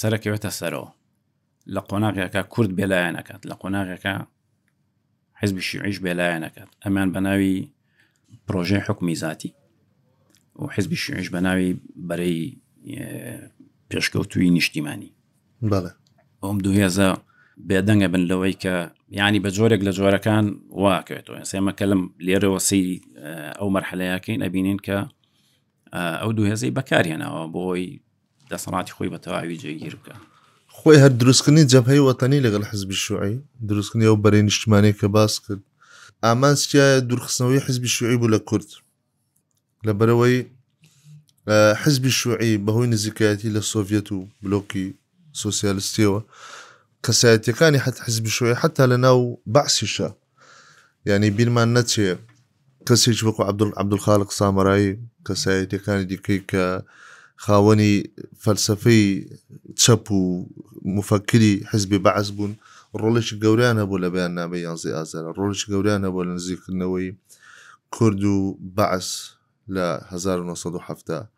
سەرکەوێتە 0.00 0.50
سەرەوە 0.58 0.88
لە 1.74 1.80
قۆناغەکە 1.88 2.42
کورد 2.52 2.70
بێلایەنەکەات 2.78 3.42
لە 3.50 3.54
قۆناغەکە 3.60 4.14
حزبی 5.40 5.62
شیعیش 5.68 5.96
بێلایەنەکەات 6.06 6.70
ئەمان 6.84 7.08
بە 7.14 7.20
ناوی 7.26 7.56
پرۆژێ 8.46 8.78
حکومی 8.86 9.14
زیاتی 9.22 9.50
و 10.60 10.64
حزبی 10.74 10.96
شیعش 11.04 11.26
بە 11.34 11.38
ناوی 11.46 11.70
بەرەی 12.08 12.40
پێشکەوتوی 13.90 14.50
نیشتیمانی 14.56 15.12
بەڵێ 15.70 15.92
ئەم 16.44 16.58
دوهێزە 16.64 17.10
بێدەنگە 17.66 18.08
بن 18.12 18.20
لەوەی 18.30 18.52
کە 18.62 18.74
ینی 19.18 19.40
بە 19.44 19.48
جۆرێک 19.56 19.80
لە 19.88 19.92
جۆرەکان 19.98 20.46
واکەوێتەوە 20.82 21.40
سێمەکە 21.50 21.84
لەم 21.90 22.02
لێرەوە 22.26 22.58
سەیری 22.68 22.98
ئەو 23.58 23.68
مەرحەلەیەکەین 23.74 24.40
ئەبینین 24.44 24.78
کە 24.86 24.98
ئەو 26.22 26.30
دوو 26.36 26.46
هێزەی 26.50 26.72
بەکارێنەوە 26.78 27.42
بۆی 27.54 27.82
دەسەڵاتی 28.50 28.94
خۆی 28.96 29.10
بە 29.12 29.18
تەواوی 29.24 29.60
جێگیر 29.62 29.94
بکە 30.00 30.14
خۆی 30.76 30.96
هەر 31.02 31.12
دروستکردنی 31.20 31.66
جەبهەی 31.72 32.02
وەتەنی 32.08 32.44
لەگەڵ 32.46 32.62
حزبی 32.70 32.96
شوعی 33.04 33.34
دروستکردنی 33.68 34.08
ئەو 34.10 34.16
بەرەی 34.24 34.42
نیشتمانەیە 34.48 34.94
کە 35.00 35.08
باس 35.16 35.34
کرد 35.44 35.60
ئامانسیایە 36.26 36.88
دوورخستنەوەی 37.10 37.64
حزبی 37.66 37.88
شوعی 37.96 38.16
بوو 38.20 38.30
لە 38.34 38.38
کورد 38.48 38.68
لە 39.86 39.92
بەرەوەی 40.00 40.38
حزبی 41.82 42.10
شوعی 42.20 42.54
بەهۆی 42.64 42.88
نزیکایەتی 42.94 43.50
لە 43.56 43.62
سۆڤەت 43.72 44.08
و 44.14 44.18
بلۆکی 44.42 44.86
سۆسیالستیەوە 45.42 46.20
کەسایەتەکانی 47.06 47.78
حت 47.84 47.96
حزب 48.06 48.26
شوێ 48.36 48.52
حتا 48.62 48.84
لە 48.92 48.96
ناو 49.06 49.18
بەعسیشە 49.54 50.08
ینی 51.06 51.30
بیرمان 51.36 51.68
نەچێ 51.76 52.08
کەسێک 52.88 53.18
وەکو 53.26 53.42
عبدول 53.50 53.70
عبدول 53.80 54.00
خاالق 54.04 54.30
سامرایی 54.38 54.92
کەسایەتەکانی 55.26 56.04
دیکەی 56.12 56.40
کە 56.50 56.64
خاوەنی 57.44 57.94
فەلسفەی 58.44 59.04
چەپ 59.82 60.04
و 60.18 60.20
مفکری 60.96 61.54
حزبی 61.70 61.98
بەعز 62.06 62.28
بوون 62.36 62.52
ڕۆڵێکی 63.00 63.36
گەوریانە 63.44 63.84
بوو 63.88 64.02
لە 64.04 64.08
بەیان 64.14 64.32
نامە 64.40 64.56
یانزی 64.66 64.94
ئازارە 64.96 65.30
ڕۆژ 65.38 65.58
گەوریانە 65.72 66.08
بۆ 66.14 66.20
لە 66.28 66.32
نزیکردنەوەی 66.38 67.08
کورد 67.94 68.22
و 68.24 68.38
بەعس 68.76 69.08
لە 69.74 69.86
1970 70.12 71.28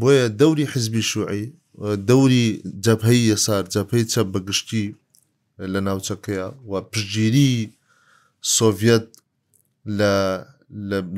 بۆیە 0.00 0.26
دەوری 0.40 0.66
حزبی 0.72 1.02
شوعی 1.10 1.44
دەوری 2.08 2.46
جەبهەی 2.84 3.26
یەسار 3.32 3.62
جەپەی 3.74 4.04
چەپ 4.12 4.26
بەگشتی 4.34 4.86
لە 5.72 5.80
ناوچەکەیە 5.86 6.46
و 6.70 6.72
پژگیری 6.92 7.54
سۆڤەت 8.56 9.06
لە 9.98 10.12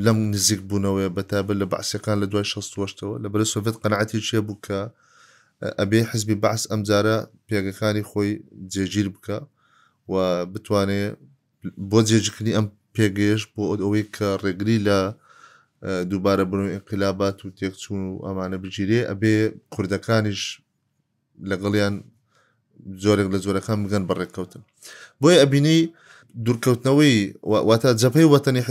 لەم 0.05 0.17
نزیک 0.33 0.61
بوونەوەی 0.69 1.09
بەتابە 1.17 1.53
لە 1.61 1.65
بەعسەکان 1.71 2.17
لە 2.21 2.27
دوای 2.31 2.45
16ەوە 2.53 3.15
لە 3.23 3.27
بەرە 3.33 3.45
سۆڤێت 3.53 3.75
قەنعاتی 3.83 4.21
چیە 4.27 4.41
بووکە 4.47 4.81
ئەبێ 5.81 5.99
حزبی 6.11 6.37
بەعس 6.43 6.63
ئەمجارە 6.71 7.17
پێگەکانی 7.47 8.05
خۆی 8.09 8.31
جێگیر 8.71 9.07
بکە 9.15 9.37
و 10.11 10.15
بتوانێت 10.53 11.15
بۆ 11.91 11.99
جێجکردنی 12.07 12.55
ئەم 12.57 12.67
پێگەیش 12.95 13.43
بۆ 13.53 13.63
ئەوەی 13.81 14.03
کە 14.15 14.27
ڕێگری 14.43 14.77
لە 14.87 14.99
دووبارە 15.83 16.43
بن 16.51 16.59
انقلابات 16.77 17.45
و 17.45 17.49
تێکچوون 17.59 18.01
و 18.07 18.17
ئەمانە 18.27 18.57
بگیرێ 18.63 18.99
ئەبێ 19.09 19.35
کوردەکانیش 19.73 20.41
لەگەڵیان 21.51 21.95
زۆرێک 23.03 23.27
لە 23.33 23.37
زۆرەکان 23.45 23.77
بگەن 23.85 24.03
بەڕێککەوتن 24.09 24.61
بۆی 25.21 25.37
ئەبینی 25.41 25.79
دوورکەوتنەوەی 26.45 27.15
واتە 27.69 27.89
جەپەی 28.01 28.27
وەتەنی 28.33 28.61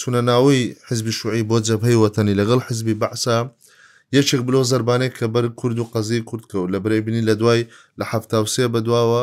چونە 0.00 0.20
ناوەی 0.30 0.62
حزبی 0.88 1.12
شوعی 1.18 1.42
بۆ 1.50 1.56
جەپەی 1.68 1.96
وەتەنی 2.02 2.38
لەگەڵ 2.40 2.60
حزبی 2.68 2.94
بەعسا 3.02 3.38
یەکێک 4.16 4.40
بلۆ 4.46 4.60
زربانێک 4.70 5.12
کە 5.18 5.26
بەر 5.34 5.44
کورد 5.60 5.76
و 5.78 5.90
قەزی 5.94 6.20
کوردکەوت 6.30 6.68
لە 6.74 6.78
برێ 6.84 6.98
بینی 7.06 7.22
لە 7.28 7.34
دوای 7.40 7.60
لە 8.00 8.04
حفتاوسێ 8.12 8.64
بەدواوە 8.74 9.22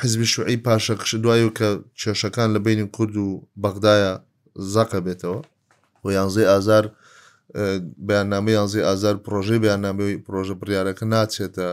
حزبی 0.00 0.26
شوعی 0.34 0.56
پاشەقش 0.66 1.10
دوای 1.24 1.44
و 1.44 1.54
کە 1.58 1.68
کێشەکان 2.00 2.48
لە 2.54 2.58
بینین 2.64 2.88
کورد 2.96 3.16
و 3.24 3.26
بەغدایە 3.62 4.12
زەقە 4.74 5.00
بێتەوە 5.06 5.38
و 6.04 6.10
یانزی 6.12 6.44
ئازار 6.52 6.84
بەیانامە 8.08 8.50
یانزی 8.58 8.80
ئازار 8.88 9.14
پرۆژەی 9.26 9.60
بەیانامەوەی 9.64 10.20
پرۆژە 10.26 10.54
بڕیارەکە 10.60 11.04
ناچێتە 11.12 11.68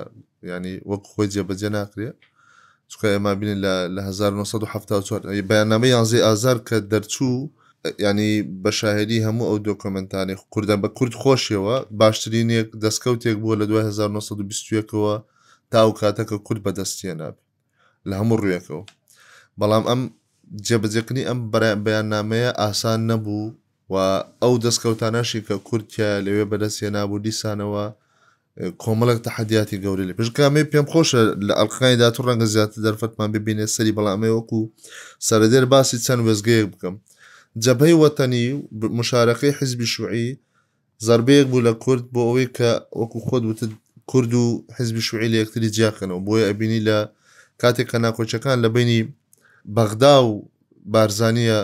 ینی 0.52 0.76
وەک 0.92 1.04
خۆی 1.12 1.28
جێبەجێ 1.34 1.70
ناکرێت 1.78 2.18
چکە 2.92 3.08
ئێمە 3.14 3.34
بینین 3.40 3.58
لە 3.96 4.02
1970 4.08 5.36
بەیانامە 5.50 5.88
یانزی 5.88 6.22
ئازار 6.28 6.58
کە 6.68 6.76
دەرچوو 6.92 7.36
ینی 8.06 8.32
بەشاهری 8.64 9.24
هەموو 9.26 9.48
ئەو 9.52 9.60
دۆکۆمنتانی 9.68 10.36
کوردە 10.54 10.76
بە 10.84 10.88
کورد 10.98 11.14
خۆشیەوە 11.22 11.76
باشترینێک 12.02 12.68
دەستکەوتێک 12.84 13.38
بووە 13.42 13.56
لە 13.62 13.66
1920ەوە 13.68 15.14
تا 15.72 15.82
و 15.88 15.94
کاتەکە 16.00 16.38
کورد 16.46 16.62
بەدەستیە 16.66 17.16
نابێت 17.20 17.38
لە 18.10 18.14
هەموو 18.20 18.38
ڕویەکەەوە 18.42 18.84
بەڵام 19.60 19.84
ئەم 19.90 20.02
جێبجێکننی 20.68 21.28
ئەم 21.30 21.40
بەیاننامەیە 21.54 22.52
ئاسان 22.62 23.00
نەبوو 23.12 23.46
و 23.92 23.94
ئەو 24.44 24.56
دەستکەوتانەشی 24.66 25.42
کە 25.48 25.56
کورتیا 25.70 26.10
لەوێ 26.26 26.46
بەدەستێ 26.52 26.90
نابوو 26.96 27.20
دیسانەوە 27.28 27.86
کۆمەڵک 28.84 29.20
تەحدیاتی 29.28 29.78
گەوری 29.84 30.08
لە 30.10 30.14
پێشکامێ 30.20 30.64
پێم 30.72 30.86
خۆشە 30.92 31.22
لە 31.48 31.54
ئەلقایدا 31.60 32.08
تو 32.16 32.22
ڕەنگە 32.28 32.48
زیاتر 32.54 32.78
دەرفەتمان 32.86 33.30
ببینێ 33.36 33.66
سەری 33.76 33.94
بەڵامەوەکو 33.98 34.60
سەردێر 35.28 35.66
باسی 35.74 35.98
چەند 36.06 36.22
وێزگەیەک 36.28 36.68
بکەم 36.74 36.96
جەبەی 37.64 37.96
وەتەنی 38.02 38.46
مشارەکەی 39.00 39.56
حزبی 39.60 39.88
شوعی 39.94 40.26
زربەیەک 41.08 41.48
بوو 41.52 41.62
لە 41.68 41.72
کورد 41.84 42.04
بۆ 42.14 42.22
ئەوەی 42.30 42.48
کە 42.58 42.70
وەکو 43.00 43.20
خۆت 43.28 43.44
وت 43.50 43.62
کورد 44.12 44.32
و 44.42 44.46
حزبی 44.78 45.02
شوعی 45.08 45.28
لە 45.34 45.38
یەکتری 45.42 45.70
جیاکەنەوە 45.76 46.20
بۆیە 46.28 46.46
ئەبینی 46.50 46.82
لە 46.88 46.98
کاتێک 47.62 47.88
کە 47.92 47.98
ناکۆچەکان 48.06 48.58
لە 48.64 48.70
بینی 48.76 49.02
بەغدا 49.76 50.16
و 50.26 50.32
بارزانە 50.90 51.58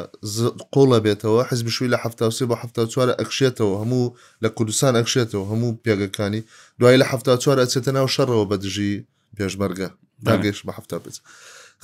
قۆڵە 0.74 1.00
بێتەوە 1.06 1.42
حز 1.50 1.60
بشووی 1.66 1.90
لە 1.94 1.98
هەفتاسی 2.04 2.46
بە 2.50 2.56
هەفتا 2.62 2.82
چوارە 2.94 3.14
ئەکشێتەوە 3.22 3.74
هەموو 3.82 4.14
لە 4.44 4.50
کوردستان 4.58 4.94
ئەکشێتەوە 5.00 5.46
هەموو 5.52 5.78
پێگەکانی 5.86 6.42
دوای 6.80 6.98
لە 7.02 7.06
هەفتا 7.12 7.34
چوار 7.44 7.58
ئەچێتە 7.64 7.92
ناو 7.98 8.08
شەڕەوە 8.16 8.46
بە 8.50 8.56
دژی 8.64 8.94
پێشمەرگە 9.38 9.90
داگەش 10.26 10.60
بە 10.68 10.72
هەفتا 10.78 10.98
بێت 11.04 11.18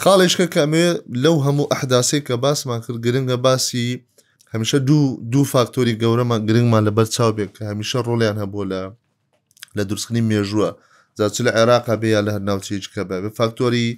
خاڵێشکە 0.02 0.46
کەمێ 0.56 0.88
لەو 1.24 1.36
هەموو 1.46 1.68
ئەحداسی 1.72 2.22
کە 2.28 2.34
باسمان 2.44 2.80
کرد 2.86 3.00
گرنگە 3.06 3.38
باسی 3.46 3.88
هەمیشە 4.54 4.76
دوو 4.88 5.08
دوو 5.34 5.44
فاکتۆری 5.54 5.94
گەورەمان 6.02 6.40
گرنگمان 6.48 6.84
لەبەر 6.88 7.08
چاو 7.16 7.32
بێت 7.38 7.52
کە 7.58 7.62
هەمیشە 7.72 8.00
ڕۆڵیان 8.08 8.38
هەبوو 8.44 8.66
لە 8.72 8.82
لە 9.78 9.84
درستنی 9.90 10.22
مێژووە 10.32 10.70
زاچ 11.18 11.36
لە 11.46 11.52
عێراقا 11.58 11.96
بێ 12.02 12.08
یا 12.16 12.22
لە 12.26 12.32
هەر 12.36 12.40
ناوچێچکە 12.50 13.02
بێ 13.10 13.18
فاکتۆری 13.40 13.90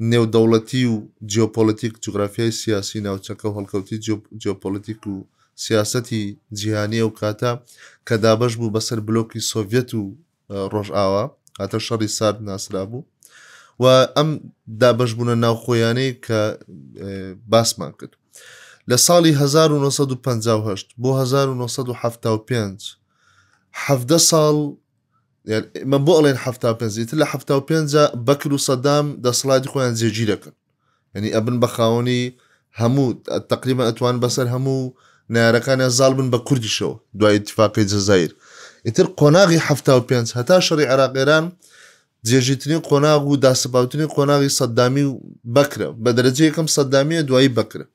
نێودەوڵەتی 0.00 0.84
و 0.86 0.94
جیۆپۆلیتیک 1.26 1.92
جوگرافیای 2.04 2.50
سیاسی 2.50 3.00
ناوچەکە 3.06 3.44
و 3.44 3.54
هەڵکەوتی 3.58 3.98
جیۆپۆلیتیک 4.42 5.00
و 5.06 5.24
سیاستی 5.56 6.38
جیهانی 6.52 7.02
ئەو 7.04 7.10
کاتە 7.20 7.52
کە 8.08 8.14
دابش 8.24 8.52
بوو 8.56 8.74
بەسەر 8.76 8.98
بلۆکی 9.08 9.40
سۆڤێت 9.50 9.90
و 9.94 10.02
ڕۆژئاوا 10.72 11.24
هاتە 11.60 11.78
شەڕی 11.86 12.08
سارد 12.18 12.40
ناسرا 12.42 12.84
بوو 12.90 13.04
و 13.82 13.84
ئەم 14.16 14.30
دابشبوونە 14.80 15.34
ناوخۆیانەی 15.44 16.12
کە 16.26 16.40
باسمان 17.52 17.92
کرد 17.98 18.14
لە 18.90 18.96
ساڵی 19.06 19.32
1950 19.42 20.76
بۆ 21.02 21.10
1970 21.22 22.98
ساڵ 24.30 24.56
من 25.86 26.00
بۆ 26.06 26.12
ئەڵێن 26.18 26.38
ه 26.42 26.46
پێنجیتر 26.80 27.16
لە 27.22 27.26
ه 27.30 27.34
پێنج 27.68 27.90
بەکر 28.26 28.48
و 28.52 28.58
سەدام 28.68 29.04
دەسڵاتی 29.24 29.68
خۆیان 29.72 29.94
جێگی 30.00 30.26
دەکەن 30.30 30.54
ینی 31.14 31.30
ئەبن 31.36 31.56
بە 31.62 31.68
خاوەنی 31.74 32.22
هەموو 32.80 33.06
تقریبا 33.52 33.82
ئەتوان 33.88 34.16
بەسەر 34.22 34.46
هەموو 34.54 34.92
نارەکانیان 35.34 35.92
زال 35.98 36.12
بن 36.14 36.28
بە 36.34 36.38
کوردیشەوە 36.48 36.94
دوای 37.18 37.36
اتفاقی 37.36 37.84
جززایر 37.92 38.32
ئیتر 38.86 39.06
قۆناغی 39.20 39.60
ه 39.66 39.68
پێنج 40.08 40.28
هەتا 40.38 40.56
شەڕی 40.66 40.86
عراقێران 40.92 41.44
جێژیتنی 42.28 42.78
قۆناغ 42.90 43.22
و 43.26 43.36
داسەباوتنی 43.44 44.06
قۆناغی 44.16 44.50
سەدامی 44.58 45.04
و 45.10 45.14
بکرە 45.56 45.88
بە 46.02 46.10
دەرەجەیەکەم 46.16 46.66
سەدامیە 46.76 47.22
دوایی 47.28 47.54
بکرە 47.58 47.86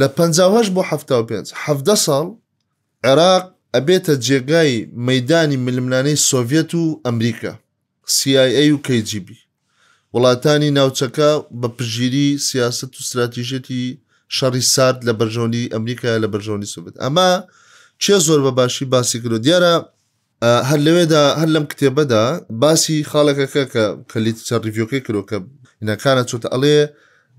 لە 0.00 0.06
5 0.08 0.40
بۆ 0.74 0.82
ه 0.82 0.98
پێ 1.28 1.44
ساڵ 2.06 2.26
عێراق 3.08 3.57
ئەبێتە 3.76 4.14
جێگای 4.26 4.72
مەدانی 5.08 5.58
ململانەی 5.66 6.18
سۆڤێت 6.28 6.70
و 6.74 6.84
ئەمریکا 7.04 7.52
CIA 8.16 8.64
و 8.74 8.80
KGB 8.86 9.28
وڵاتانی 10.14 10.70
ناوچەکە 10.78 11.30
بە 11.60 11.68
پژگیری 11.76 12.26
سیاست 12.48 12.90
و 12.96 13.00
استراتیژێتی 13.02 13.82
شەڕی 14.36 14.62
سارد 14.74 14.98
لە 15.08 15.12
بەرژۆنی 15.20 15.70
ئەمریکا 15.74 16.08
لە 16.24 16.28
بەرژۆنی 16.34 16.70
سوبێت 16.74 16.96
ئەمە 17.04 17.30
چێ 18.02 18.16
زۆر 18.26 18.40
بە 18.46 18.52
باشی 18.58 18.84
باسی 18.94 19.18
کرد 19.22 19.38
دیارە 19.46 19.74
هەر 20.70 20.80
لەوێدا 20.86 21.22
هەر 21.40 21.48
لەم 21.54 21.64
کتێبەدا 21.70 22.24
باسی 22.62 23.06
خاڵەکەەکە 23.10 23.62
کە 23.72 23.84
کەلیت 24.12 24.38
چڕیڤۆکەی 24.48 25.02
کرۆکە 25.06 25.38
نەکانە 25.88 26.22
چۆتە 26.30 26.48
ئەڵێ 26.54 26.78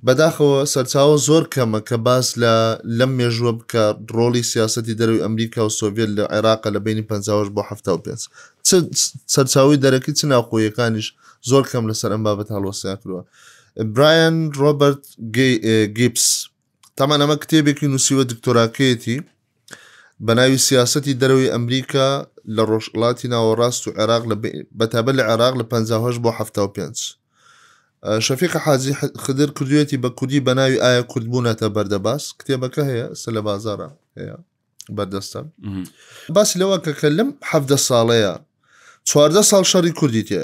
بەداخەوە 0.08 0.60
سەرچاوە 0.74 1.16
زۆر 1.28 1.44
کەمە 1.54 1.80
کە 1.90 1.98
باس 2.08 2.28
لە 2.44 2.54
لەم 3.00 3.12
مێژوە 3.20 3.52
بکە 3.60 3.84
ڕۆلی 4.16 4.44
سیاستی 4.52 4.98
دەروی 5.00 5.24
ئەمریکا 5.26 5.62
و 5.66 5.70
سۆڤێت 5.80 6.10
لە 6.18 6.24
عێراقا 6.34 6.70
لە 6.76 6.80
بینی 6.86 7.04
50 7.04 7.50
بۆ 7.56 7.62
5 7.84 8.28
سەرچاوی 9.34 9.78
دەرەکی 9.84 10.14
چ 10.18 10.22
ناوخۆیەکانیش 10.32 11.08
زۆر 11.50 11.64
کەم 11.72 11.84
لەسەر 11.90 12.10
ئەم 12.14 12.24
بابەت 12.28 12.50
هەڵوەسیاکرەوە 12.56 13.22
براەن 13.96 14.36
ڕۆبرت 14.62 15.04
گیپس 15.98 16.26
تامان 16.98 17.20
ئەمە 17.24 17.38
کتێبێکی 17.44 17.88
نووسیوە 17.94 18.24
دکتۆراکەتی 18.32 19.18
بەناوی 20.26 20.60
سیاستی 20.68 21.14
دەروی 21.22 21.52
ئەمریکا 21.54 22.08
لە 22.56 22.64
ڕۆژڵاتی 22.70 23.28
ناوەڕاست 23.34 23.82
و 23.86 23.90
عێراق 24.00 24.24
بەتابە 24.80 25.12
لە 25.18 25.24
عێراق 25.30 25.54
لە 25.60 25.64
5 25.72 25.92
بۆ 26.24 26.32
5 26.68 27.20
شەفیق 28.26 28.56
حازی 28.58 28.94
خدر 29.20 29.48
کردوێتی 29.58 29.98
بە 30.04 30.10
کوردی 30.18 30.42
بەناوی 30.48 30.80
ئایا 30.84 31.02
کوردبوونەتە 31.12 31.68
بەردەباس 31.76 32.24
کتێبەکە 32.40 32.82
هەیە 32.90 33.06
سە 33.22 33.30
لە 33.36 33.42
بازارە 33.48 33.90
هەیە 34.18 34.36
بەردەستە 34.98 35.40
باسی 36.36 36.58
لەوە 36.62 36.78
کەکە 36.86 37.10
لەم 37.18 37.30
حەفدە 37.50 37.78
ساڵەیە 37.88 38.34
چواردە 39.10 39.42
ساڵ 39.52 39.64
شەڕی 39.72 39.92
کوردی 40.00 40.24
تێ 40.30 40.42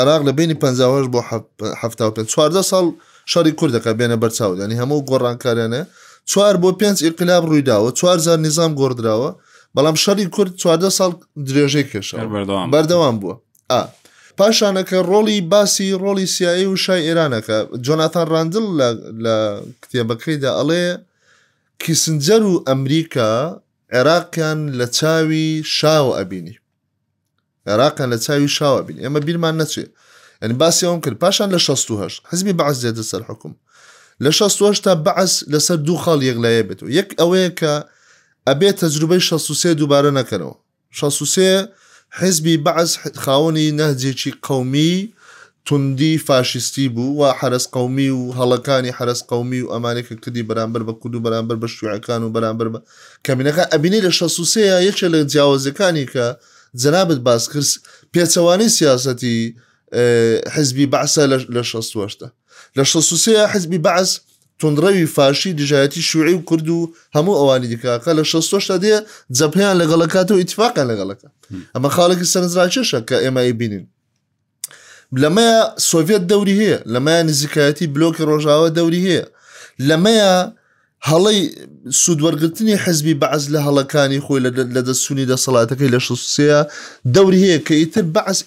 عراق 0.00 0.20
لە 0.28 0.32
بینی 0.38 0.54
5 0.54 0.80
بۆ 1.10 2.26
چواردە 2.32 2.62
ساڵ 2.70 2.86
شاری 3.26 3.52
کوردەکە 3.60 3.90
بێنە 4.00 4.16
بەرچاو 4.22 4.56
ینی 4.62 4.76
هەموو 4.82 5.06
گۆڕانکارێنە 5.10 5.82
چوار 6.30 6.54
بۆ 6.62 6.68
پێنج 6.80 6.98
ئقلاب 7.06 7.44
ڕوویداوە 7.50 7.88
چوارزار 8.00 8.38
نظام 8.38 8.72
گۆدراوە 8.80 9.30
بەڵام 9.76 9.96
شەری 10.04 10.26
کورد 10.34 10.52
چواردە 10.62 10.90
ساڵ 10.98 11.10
درێژەی 11.48 11.84
کێش 11.92 12.08
بەردەوام 12.72 13.16
بووە 13.20 13.36
ئا 13.70 13.82
پاشانەکە 14.38 14.96
ڕۆڵی 15.08 15.40
باسی 15.40 15.92
ڕۆلی 16.02 16.24
سیایی 16.26 16.64
و 16.66 16.76
شای 16.84 17.02
ئێرانەکە 17.08 17.58
جۆناتان 17.86 18.26
ڕاندل 18.34 18.66
لە 19.24 19.36
کتێبەکەیدا 19.82 20.50
ئەڵێ 20.58 20.86
کیسنجەر 21.82 22.42
و 22.42 22.54
ئەمریکا 22.68 23.32
عێراقیان 23.92 24.58
لە 24.78 24.86
چاوی 24.98 25.62
شاوە 25.78 26.12
ئەبینی 26.18 26.56
عێراقان 27.68 28.06
لە 28.14 28.18
چاوی 28.26 28.48
شاوە 28.58 28.80
بین 28.86 28.98
ئێمە 29.04 29.20
بیرمان 29.26 29.54
نەچێت 29.60 29.90
ئەن 30.42 30.52
باسی 30.62 30.84
ئەوم 30.86 31.00
کرد 31.04 31.18
پاشان 31.24 31.50
لە 31.54 31.58
16 31.60 32.08
حزبی 32.30 32.52
بەعز 32.58 32.78
دێتە 32.86 33.02
سەر 33.10 33.22
حکوم 33.28 33.54
لە 34.24 34.28
16 34.28 34.82
تا 34.84 34.92
بەعس 35.06 35.32
لەسەر 35.52 35.76
دوو 35.86 35.96
خاڵ 36.02 36.20
یەکلایە 36.28 36.62
بێت 36.68 36.80
و 36.82 36.88
یەک 36.98 37.08
ئەوەیە 37.20 37.50
کە 37.60 37.72
ئەبێت 38.48 38.76
تەجروبەی 38.84 39.20
16 39.20 39.74
دووبارە 39.78 40.12
نەکەنەوە 40.18 40.54
16 40.90 41.68
حزبی 42.18 42.56
بەعز 42.66 42.90
خاوەنی 43.24 43.68
نەهجێکی 43.80 44.32
قومی 44.42 45.12
توندی 45.64 46.18
فاشستی 46.18 46.88
بوو 46.88 47.20
و 47.24 47.32
حرس 47.38 47.66
قومی 47.68 48.08
و 48.08 48.32
هەڵەکانی 48.38 48.92
حرس 48.98 49.22
قومی 49.30 49.60
و 49.60 49.68
ئەمانێکە 49.72 50.14
کردی 50.24 50.46
بەرامبەر 50.48 50.82
بە 50.88 50.92
کورد 51.00 51.14
و 51.14 51.20
بەرامبەر 51.26 51.56
بە 51.62 51.66
شوعەکان 51.74 52.22
و 52.22 52.30
بەرامبەر 52.36 52.68
بە 52.74 52.78
کەمینەکە 53.26 53.64
ئەبینی 53.72 54.00
لە 54.06 54.10
شەسووسەیە 54.18 54.76
یەکێ 54.88 55.06
لە 55.14 55.20
جیاوازەکانی 55.32 56.06
کە 56.12 56.26
جەنابەت 56.82 57.20
باس 57.28 57.44
کرد 57.52 57.68
پێچەوانی 58.14 58.68
سیاسەتی 58.78 59.38
حزبی 60.54 60.86
بەعسە 60.92 61.22
لە 61.56 61.62
16 61.62 62.32
لە 62.76 62.84
16 62.84 63.46
حزبی 63.52 63.78
بەعس 63.78 64.10
تونندڕەوی 64.62 65.06
فاشی 65.14 65.52
دژایەتی 65.56 65.98
شوعی 66.02 66.34
و 66.34 66.42
کرد 66.50 66.68
و 66.68 66.92
هەموو 67.16 67.36
ئەوانی 67.40 67.68
دیکاکە 67.72 68.10
لە 68.18 68.22
16 68.22 68.78
دێ 68.84 68.96
جەپیان 69.38 69.74
لەگەڵەکاتەوە 69.82 70.38
ئیتفاقیان 70.38 70.86
لەگەڵەکە 70.90 71.28
ئەمە 71.74 71.88
خاڵێکی 71.96 72.24
سەرنجراچێشە 72.32 73.00
کە 73.08 73.16
ئێمە 73.24 73.42
بینین 73.60 73.84
لەمەیە 75.22 75.58
سۆڤێت 75.90 76.22
دەوری 76.30 76.58
هەیە 76.60 76.78
لەمایە 76.94 77.22
نزیکایەتی 77.30 77.86
بلۆکی 77.94 78.24
ڕۆژاوە 78.30 78.68
دەوری 78.78 79.02
هەیە 79.06 79.24
لەمەیە 79.88 80.34
هەڵی 81.10 81.38
سوودوەرگرتنی 82.02 82.76
حزبی 82.84 83.14
بەعز 83.22 83.44
لە 83.54 83.60
هەڵەکانی 83.66 84.20
خۆی 84.24 84.40
لە 84.76 84.80
دەستسوونی 84.88 85.28
دەسەڵاتەکەی 85.32 85.92
لە 85.94 86.00
شوسەیە 86.06 86.60
دەوری 87.14 87.40
هەیە 87.44 87.58
کە 87.66 87.74
ئیتر 87.80 88.04
بەعس 88.16 88.38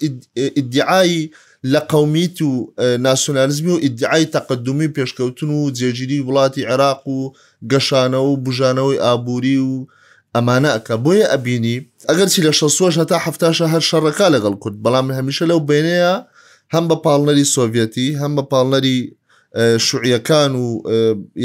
ئیدعایی 0.56 1.22
لە 1.66 1.78
قومیت 1.80 2.42
و 2.42 2.72
ناسۆنالیزمی 2.98 3.70
و 3.72 3.78
ئیدعای 3.78 4.26
تەقدمی 4.26 4.90
پێشکەوتن 4.98 5.42
و 5.42 5.70
جێگیری 5.70 6.22
وڵاتی 6.26 6.66
عێراق 6.68 7.06
و 7.08 7.32
گەشانەوە 7.72 8.28
و 8.34 8.42
بژانەوەی 8.44 9.02
ئابووری 9.04 9.58
و 9.58 9.86
ئەمانە 10.36 10.70
ئەکە 10.76 10.96
بۆیە 11.04 11.26
ئەبینی 11.32 11.86
ئەگەر 12.08 12.28
چی 12.32 12.42
لە 12.42 12.52
16 12.54 13.02
هەتا 13.02 13.18
هەفتاش 13.18 13.62
هەر 13.62 13.82
شەڕەکە 13.90 14.26
لەگەڵ 14.34 14.54
کورد 14.62 14.76
بەڵام 14.84 15.08
هەمیشە 15.18 15.42
لەو 15.50 15.60
بینەیە 15.70 16.14
هەم 16.74 16.84
بە 16.90 16.96
پاڵنەری 17.04 17.44
سۆڤەتی 17.54 18.08
هەم 18.20 18.32
بە 18.38 18.42
پاڵنەری 18.50 18.98
شوعیەکان 19.86 20.52
و 20.54 20.66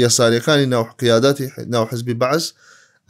یاساریەکانی 0.02 0.66
ناوحقیاداتی 0.74 1.46
ناوحزبی 1.66 2.14
بەعز 2.22 2.44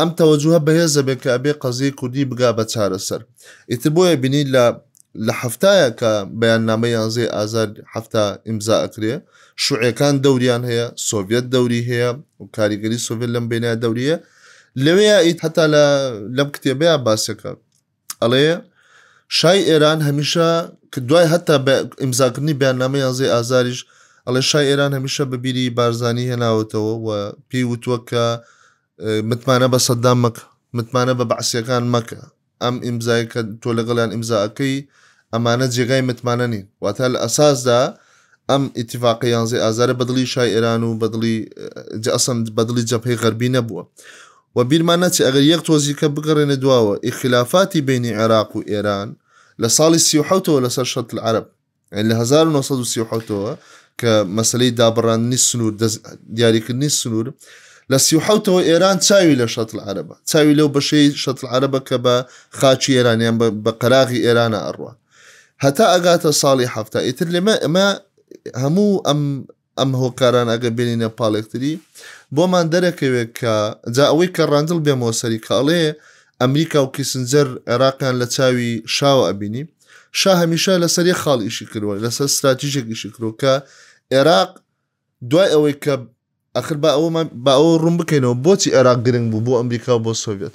ئەم 0.00 0.10
تەوەجوهە 0.18 0.60
بەهێزە 0.66 1.00
بێکابێ 1.08 1.52
قەزیی 1.62 1.92
کوردی 1.98 2.24
بگا 2.30 2.50
بە 2.58 2.62
چارەسەر 2.72 3.20
ئیتر 3.70 3.90
بۆیە 3.96 4.16
بینی 4.22 4.44
لە 4.54 4.64
لە 5.16 5.33
هەفتایە 5.42 5.88
کە 6.00 6.11
بەیاننامە 6.40 6.88
یانزێ 6.96 7.27
ئازار 7.37 7.68
هەفتا 7.94 8.24
ئیمزا 8.46 8.77
ئەکرێ 8.85 9.12
شوعەکان 9.64 10.14
دەوریان 10.24 10.62
هەیە 10.68 10.87
سۆڤێت 11.09 11.44
دەوری 11.55 11.81
هەیە 11.90 12.11
و 12.40 12.44
کاریگەری 12.57 12.98
سۆڤێت 13.07 13.31
لەم 13.35 13.46
بینای 13.53 13.77
دەوریە 13.85 14.16
لەوەیە 14.85 15.16
ئیت 15.27 15.38
هەتا 15.46 15.64
لە 15.74 15.85
لەم 16.37 16.48
کتێبەیە 16.55 16.94
باسەکە 17.07 17.50
ئەڵێ 18.22 18.46
شای 19.38 19.61
ئێران 19.70 19.98
هەمیشە 20.09 20.48
کە 20.92 20.98
دوای 21.09 21.27
هەتا 21.35 21.55
ئیمزاکردنی 22.03 22.55
بەیاننامە 22.61 22.98
یانزێ 23.05 23.27
ئازاریش 23.35 23.81
ئەڵێ 24.27 24.40
شای 24.50 24.66
ئێران 24.70 24.92
هەمیشە 24.96 25.22
بەبیری 25.33 25.64
بارزانانی 25.79 26.29
هێناوتەوە 26.31 26.92
و 27.05 27.09
پێی 27.50 27.64
وتوەکە 27.72 28.24
متمانە 29.31 29.68
بە 29.74 29.79
سەددام 29.88 30.18
مەکە 30.24 30.44
متمانە 30.77 31.14
بە 31.18 31.24
بەعسیەکان 31.31 31.85
مەکە 31.94 32.20
ئەم 32.62 32.77
ئیمزایکە 32.87 33.40
تۆ 33.62 33.70
لەگەڵیان 33.79 34.11
ئیمزاکەی 34.14 34.77
ئەمانە 35.34 35.66
جێگای 35.74 36.02
متمانە 36.08 36.46
نین 36.52 36.64
واتە 36.84 37.06
لە 37.12 37.18
ئەساسدا 37.24 37.80
ئەم 38.50 38.62
ئیتیفاقی 38.78 39.28
یانزی 39.34 39.58
ئازارە 39.66 39.94
بەدڵی 40.00 40.26
شای 40.34 40.50
ئێران 40.54 40.82
و 40.84 40.90
بەدڵی 41.02 41.36
ئەسم 42.14 42.38
بەدڵی 42.56 42.82
جەپەی 42.90 43.16
غەربی 43.22 43.48
نەبووە 43.56 43.82
و 44.56 44.58
بیرمان 44.70 44.98
نەچی 45.04 45.22
ئەگەر 45.26 45.44
یەک 45.52 45.62
تۆزیکە 45.68 46.06
بگەڕێنە 46.16 46.56
دواوە 46.62 46.94
ئیخلافاتی 47.06 47.80
بینی 47.88 48.12
عێراق 48.20 48.50
و 48.56 48.60
ئێران 48.70 49.08
لە 49.62 49.68
ساڵی 49.76 50.00
سیحوتەوە 50.08 50.58
لەسەر 50.64 50.86
شەت 50.94 51.08
العرب 51.14 51.46
لە 52.08 52.14
1970ەوە 52.24 53.50
کە 54.00 54.12
مەسلەی 54.36 54.70
دابڕاندنی 54.80 55.38
سنوور 55.46 55.72
دیاریکردنی 56.36 56.88
سنوور 57.00 57.26
لە 57.92 57.96
سیحوتەوە 58.08 58.60
ئێران 58.68 58.96
چاوی 59.06 59.34
لە 59.40 59.46
شەت 59.54 59.70
العربە 59.76 60.14
چاوی 60.30 60.54
لەو 60.58 60.68
بەشەی 60.76 61.06
شەت 61.22 61.38
العربە 61.44 61.80
کە 61.88 61.96
بە 62.04 62.14
خاچی 62.58 62.92
ئێرانیان 62.96 63.36
بە 63.64 63.70
قەراغی 63.82 64.20
ئێرانە 64.26 64.60
ئەڕوە 64.66 64.92
هەتا 65.62 65.84
ئەگاتە 65.94 66.30
ساڵی 66.40 66.66
هەفتە 66.74 66.98
ئیتر 67.06 67.28
لێمە 67.34 67.54
ئەمە 67.64 67.86
هەموو 68.62 68.94
ئەم 69.06 69.20
ئەم 69.78 69.90
هۆکاران 70.00 70.46
ئەگە 70.52 70.70
بینینە 70.78 71.08
پاڵێکتری 71.18 71.72
بۆمان 72.34 72.66
دەرەکەوێت 72.72 73.30
کە 73.40 73.54
جا 73.96 74.04
ئەوەی 74.10 74.28
کە 74.36 74.44
ڕاندل 74.52 74.80
بێمەوەسەری 74.86 75.38
کاڵێ 75.48 75.82
ئەمریکا 76.40 76.78
و 76.82 76.90
کیسنجەر 76.96 77.48
عێراقیان 77.70 78.14
لە 78.22 78.26
چاوی 78.36 78.72
شاوە 78.96 79.24
ئەبینی 79.28 79.62
شا 80.20 80.32
هەمیشە 80.42 80.72
لەسەری 80.82 81.14
خاڵ 81.22 81.38
ئیشی 81.46 81.66
کردوە 81.72 81.94
لەسەر 82.04 82.26
استراتیژێکیشی 82.30 83.08
کردوکە 83.14 83.54
عێراق 84.14 84.50
دوای 85.30 85.48
ئەوەی 85.54 85.74
کە 85.84 85.94
ئەخر 86.56 86.76
بە 86.82 86.90
ئەوە 86.96 87.10
بە 87.44 87.52
ئەوە 87.58 87.74
ڕوون 87.82 87.96
بکەینەوە 88.00 88.34
بۆچی 88.44 88.74
عێراق 88.76 88.98
گرنگ 89.06 89.26
بوو 89.32 89.42
بۆ 89.46 89.52
ئەمریکا 89.60 89.92
بۆ 90.04 90.12
سۆڤێت 90.24 90.54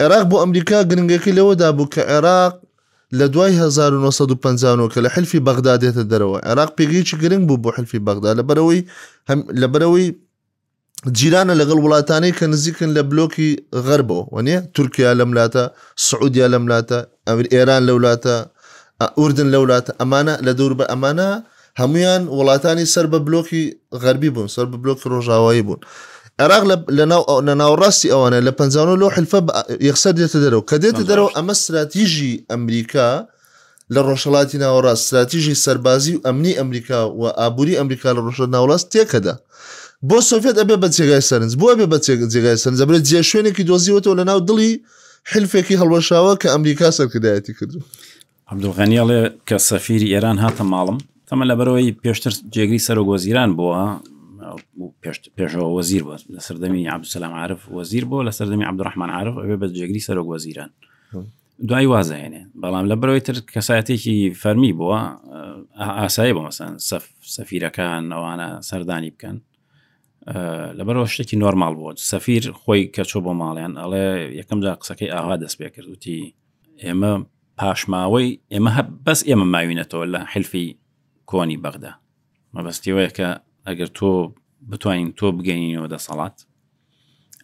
عێراق 0.00 0.24
بۆ 0.30 0.36
ئەمریکا 0.44 0.76
گرنگەکەی 0.90 1.34
لەوەدا 1.38 1.68
بوو 1.76 1.88
کە 1.94 2.00
عێراق 2.12 2.54
لە 3.14 3.26
دوای 3.32 3.52
1950 3.58 4.88
کە 4.92 4.98
لە 5.04 5.08
حلفی 5.08 5.40
بەغدا 5.46 5.76
دێتە 5.82 6.04
دەرەوە 6.12 6.38
عێراق 6.48 6.70
پێگەیکی 6.78 7.16
گرنگ 7.22 7.46
بوو 7.48 7.62
بۆ 7.62 7.70
حلفی 7.76 8.00
بەغدا 8.06 8.32
لە 8.38 8.42
بەرەوەی 8.48 8.80
لە 9.60 9.66
بەرەوەی 9.72 10.06
جیرانە 11.18 11.54
لەگەڵ 11.60 11.78
وڵاتانەی 11.84 12.32
کە 12.38 12.44
نزیکن 12.52 12.90
لە 12.96 13.02
بلۆکی 13.10 13.50
غەربەوە 13.86 14.22
وەنێ 14.34 14.56
تورکیا 14.74 15.12
لە 15.20 15.24
ملاتە 15.30 15.64
سعودیا 16.08 16.46
لە 16.54 16.58
ملاتە 16.64 16.98
ئەمر 17.28 17.44
ئێران 17.54 17.82
لە 17.88 17.92
وڵاتە 17.96 18.36
ئوردن 19.18 19.48
لە 19.54 19.58
وڵاتە 19.62 19.90
ئەمانە 20.00 20.34
لە 20.46 20.52
دوور 20.58 20.72
بە 20.78 20.84
ئەمانە 20.92 21.28
هەمویان 21.80 22.22
وڵاتانی 22.38 22.86
سەر 22.94 23.06
بە 23.12 23.18
بلۆکی 23.26 23.64
غەربی 24.02 24.30
بوون 24.34 24.48
سەر 24.56 24.66
بە 24.70 24.76
بلۆک 24.82 25.00
ڕۆژاوایی 25.12 25.62
بوون. 25.66 25.80
عراق 26.40 26.64
لە 26.88 27.54
ناوڕاستی 27.58 28.08
ئەوانە 28.12 28.40
لە 28.46 28.52
پ 28.58 28.60
لۆ 28.62 29.10
حلفە 29.16 29.38
یەخسەر 29.86 30.12
دێتە 30.18 30.38
دەرەوە 30.44 30.62
کە 30.70 30.76
دێتە 30.84 31.02
دەرەوە 31.10 31.30
ئەمە 31.36 31.50
استراتیژی 31.58 32.44
ئەمریکا 32.50 33.10
لە 33.94 33.98
ڕۆژەڵاتی 34.08 34.58
ناوەڕاست 34.62 35.00
استراتیژی 35.04 35.54
سەربازی 35.64 36.14
و 36.16 36.20
ئەمنی 36.26 36.54
ئەمریکا 36.60 37.00
و 37.20 37.22
ئابووری 37.40 37.76
ئەمریکا 37.80 38.08
لە 38.16 38.20
ڕۆژە 38.26 38.46
ناوڵاست 38.54 38.86
تێکەدا 38.94 39.34
بۆ 40.08 40.18
سۆفێت 40.30 40.56
ئەبێ 40.60 40.76
بە 40.82 40.88
جێگای 40.96 41.22
سەرنج 41.30 41.52
بۆ 41.62 41.68
بێ 41.78 41.86
بە 41.94 41.98
جێگای 42.34 42.56
سەرنج 42.62 42.80
ئەبرێت 42.82 43.04
جێ 43.10 43.20
شوێنێکی 43.30 43.64
دۆزیوەەوە 43.70 44.14
لە 44.18 44.24
ناو 44.30 44.38
دڵی 44.48 44.72
حلفێکی 45.32 45.78
هەڵوەشاوە 45.80 46.32
کە 46.40 46.48
ئەمریکا 46.54 46.88
سەرکردایەتی 46.98 47.52
کردو 47.58 47.78
عبدوغانیاڵێ 48.52 49.20
کە 49.48 49.56
سەفیری 49.68 50.08
ئێران 50.14 50.36
هاتە 50.44 50.64
ماڵم 50.72 50.98
تەمە 51.28 51.44
لەبەرەوەی 51.50 51.94
پێشتر 52.02 52.32
جێگری 52.54 52.80
سەرۆگۆزیران 52.86 53.50
بووە 53.58 53.84
پێشەوە 55.38 55.68
وەزیر 55.78 56.02
بوو 56.04 56.18
لە 56.36 56.40
سەردەمی 56.46 56.82
عبدسلام 56.94 57.32
عرف 57.42 57.60
وەزیر 57.78 58.04
بۆ 58.10 58.18
لە 58.28 58.32
سەردەمی 58.38 58.66
عبدڕحمان 58.70 59.10
عرف 59.18 59.34
ئەوێ 59.40 59.56
بە 59.60 59.66
جێگری 59.76 60.02
سەرۆک 60.08 60.26
وەزیران 60.32 60.70
دوای 61.68 61.86
وازهێنێ 61.92 62.42
بەڵام 62.62 62.84
لە 62.90 62.96
بەرەوەی 63.00 63.22
تر 63.26 63.36
کەسایەتێکی 63.54 64.16
فەرمی 64.42 64.72
بووە 64.78 65.00
ئاسایی 66.00 66.32
بۆ 66.36 66.40
مەسەن 66.48 66.72
سەفیرەکان 67.36 68.02
ئەوانە 68.14 68.48
سەردانی 68.68 69.10
بکەن 69.16 69.36
لەبەرەوە 70.78 71.06
شتێکی 71.14 71.36
نۆرمال 71.44 71.74
بووە 71.78 71.92
سەفیر 72.10 72.42
خۆی 72.62 72.82
کەچۆ 72.94 73.18
بۆ 73.24 73.32
ماڵیان 73.40 73.72
ئەڵێ 73.82 74.06
یەکەم 74.40 74.58
جا 74.64 74.72
قسەکەی 74.82 75.10
ئاوا 75.14 75.36
دەست 75.42 75.56
پێ 75.60 75.66
کرد 75.74 75.88
وتی 75.92 76.18
ئێمە 76.84 77.12
پاشماوەی 77.58 78.28
ئێمە 78.52 78.70
هە 78.76 78.82
بەس 79.06 79.20
ئێمە 79.28 79.46
ماوینەتەوە 79.54 80.06
لە 80.14 80.20
حلفی 80.32 80.66
کۆنی 81.30 81.58
بەغدا 81.64 81.92
مەبەستیەوەیە 82.54 83.10
کە 83.18 83.28
ئەگەر 83.66 83.90
تۆ 83.98 84.10
بتوانین 84.66 85.12
تۆ 85.18 85.24
بگەینەوە 85.38 85.88
دەسەڵات 85.94 86.36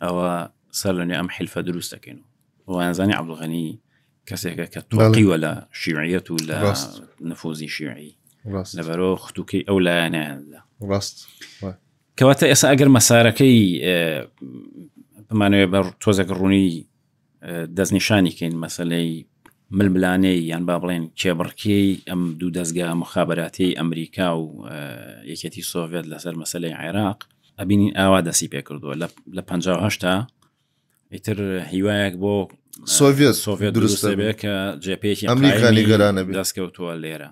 ئەوە 0.05 0.31
سەر 0.79 0.93
لەنێ 1.01 1.15
ئەم 1.19 1.29
حلفە 1.37 1.61
دروست 1.69 1.91
دەکەین 1.95 2.19
وانزانی 2.67 3.15
عبدڵغنی 3.21 3.69
کەسێکە 4.29 4.67
کە 4.75 4.81
تۆقیوە 4.93 5.37
لە 5.45 5.53
شیعەت 5.81 6.27
و 6.31 6.37
لە 6.49 6.59
نفۆزی 7.31 7.69
شیعی 7.77 8.11
لەبەرۆ 8.79 9.11
خوتوکەی 9.25 9.65
ئەو 9.69 9.79
لایەنیاندا 9.87 10.61
ڕاست 10.91 11.17
کەواتە 12.19 12.45
ئێستا 12.51 12.67
ئەگەر 12.73 12.89
مەسارەکەی 12.97 13.57
بمانەوێ 15.29 15.67
بەر 15.75 15.87
تۆزەك 16.03 16.29
ڕوونی 16.39 16.69
دەستنیشانیکەین 17.77 18.55
مەسلەی 18.65 19.11
ململانەی 19.79 20.39
یان 20.53 20.65
با 20.69 20.77
بڵێن 20.83 21.05
کێبڕکەی 21.21 21.89
ئەم 22.11 22.23
دوو 22.39 22.51
دەستگا 22.59 22.89
مخابراتی 23.03 23.75
ئەمریکا 23.79 24.29
و 24.39 24.47
یەکەتی 25.33 25.63
سۆڤێت 25.73 26.07
لەسەر 26.13 26.35
مەسلەی 26.43 26.75
عێراق 26.81 27.19
ئەبینی 27.59 27.89
ئاوا 27.99 28.21
دەسی 28.29 28.49
پێ 28.53 28.61
کردووە 28.69 28.95
لە 29.35 29.41
1950 29.51 30.27
ئیتر 31.13 31.39
هیوایەک 31.73 32.15
بۆ 32.23 32.37
سۆڤێت 32.97 33.35
سۆڤێت 33.47 33.75
دروستە 33.79 34.13
بێ 34.19 34.31
کە 34.43 34.55
جێپێکی 34.85 35.27
ئەمریکانی 35.31 35.85
گەرانە 35.91 36.23
دەستکەوتووە 36.41 36.95
لێرە 37.03 37.31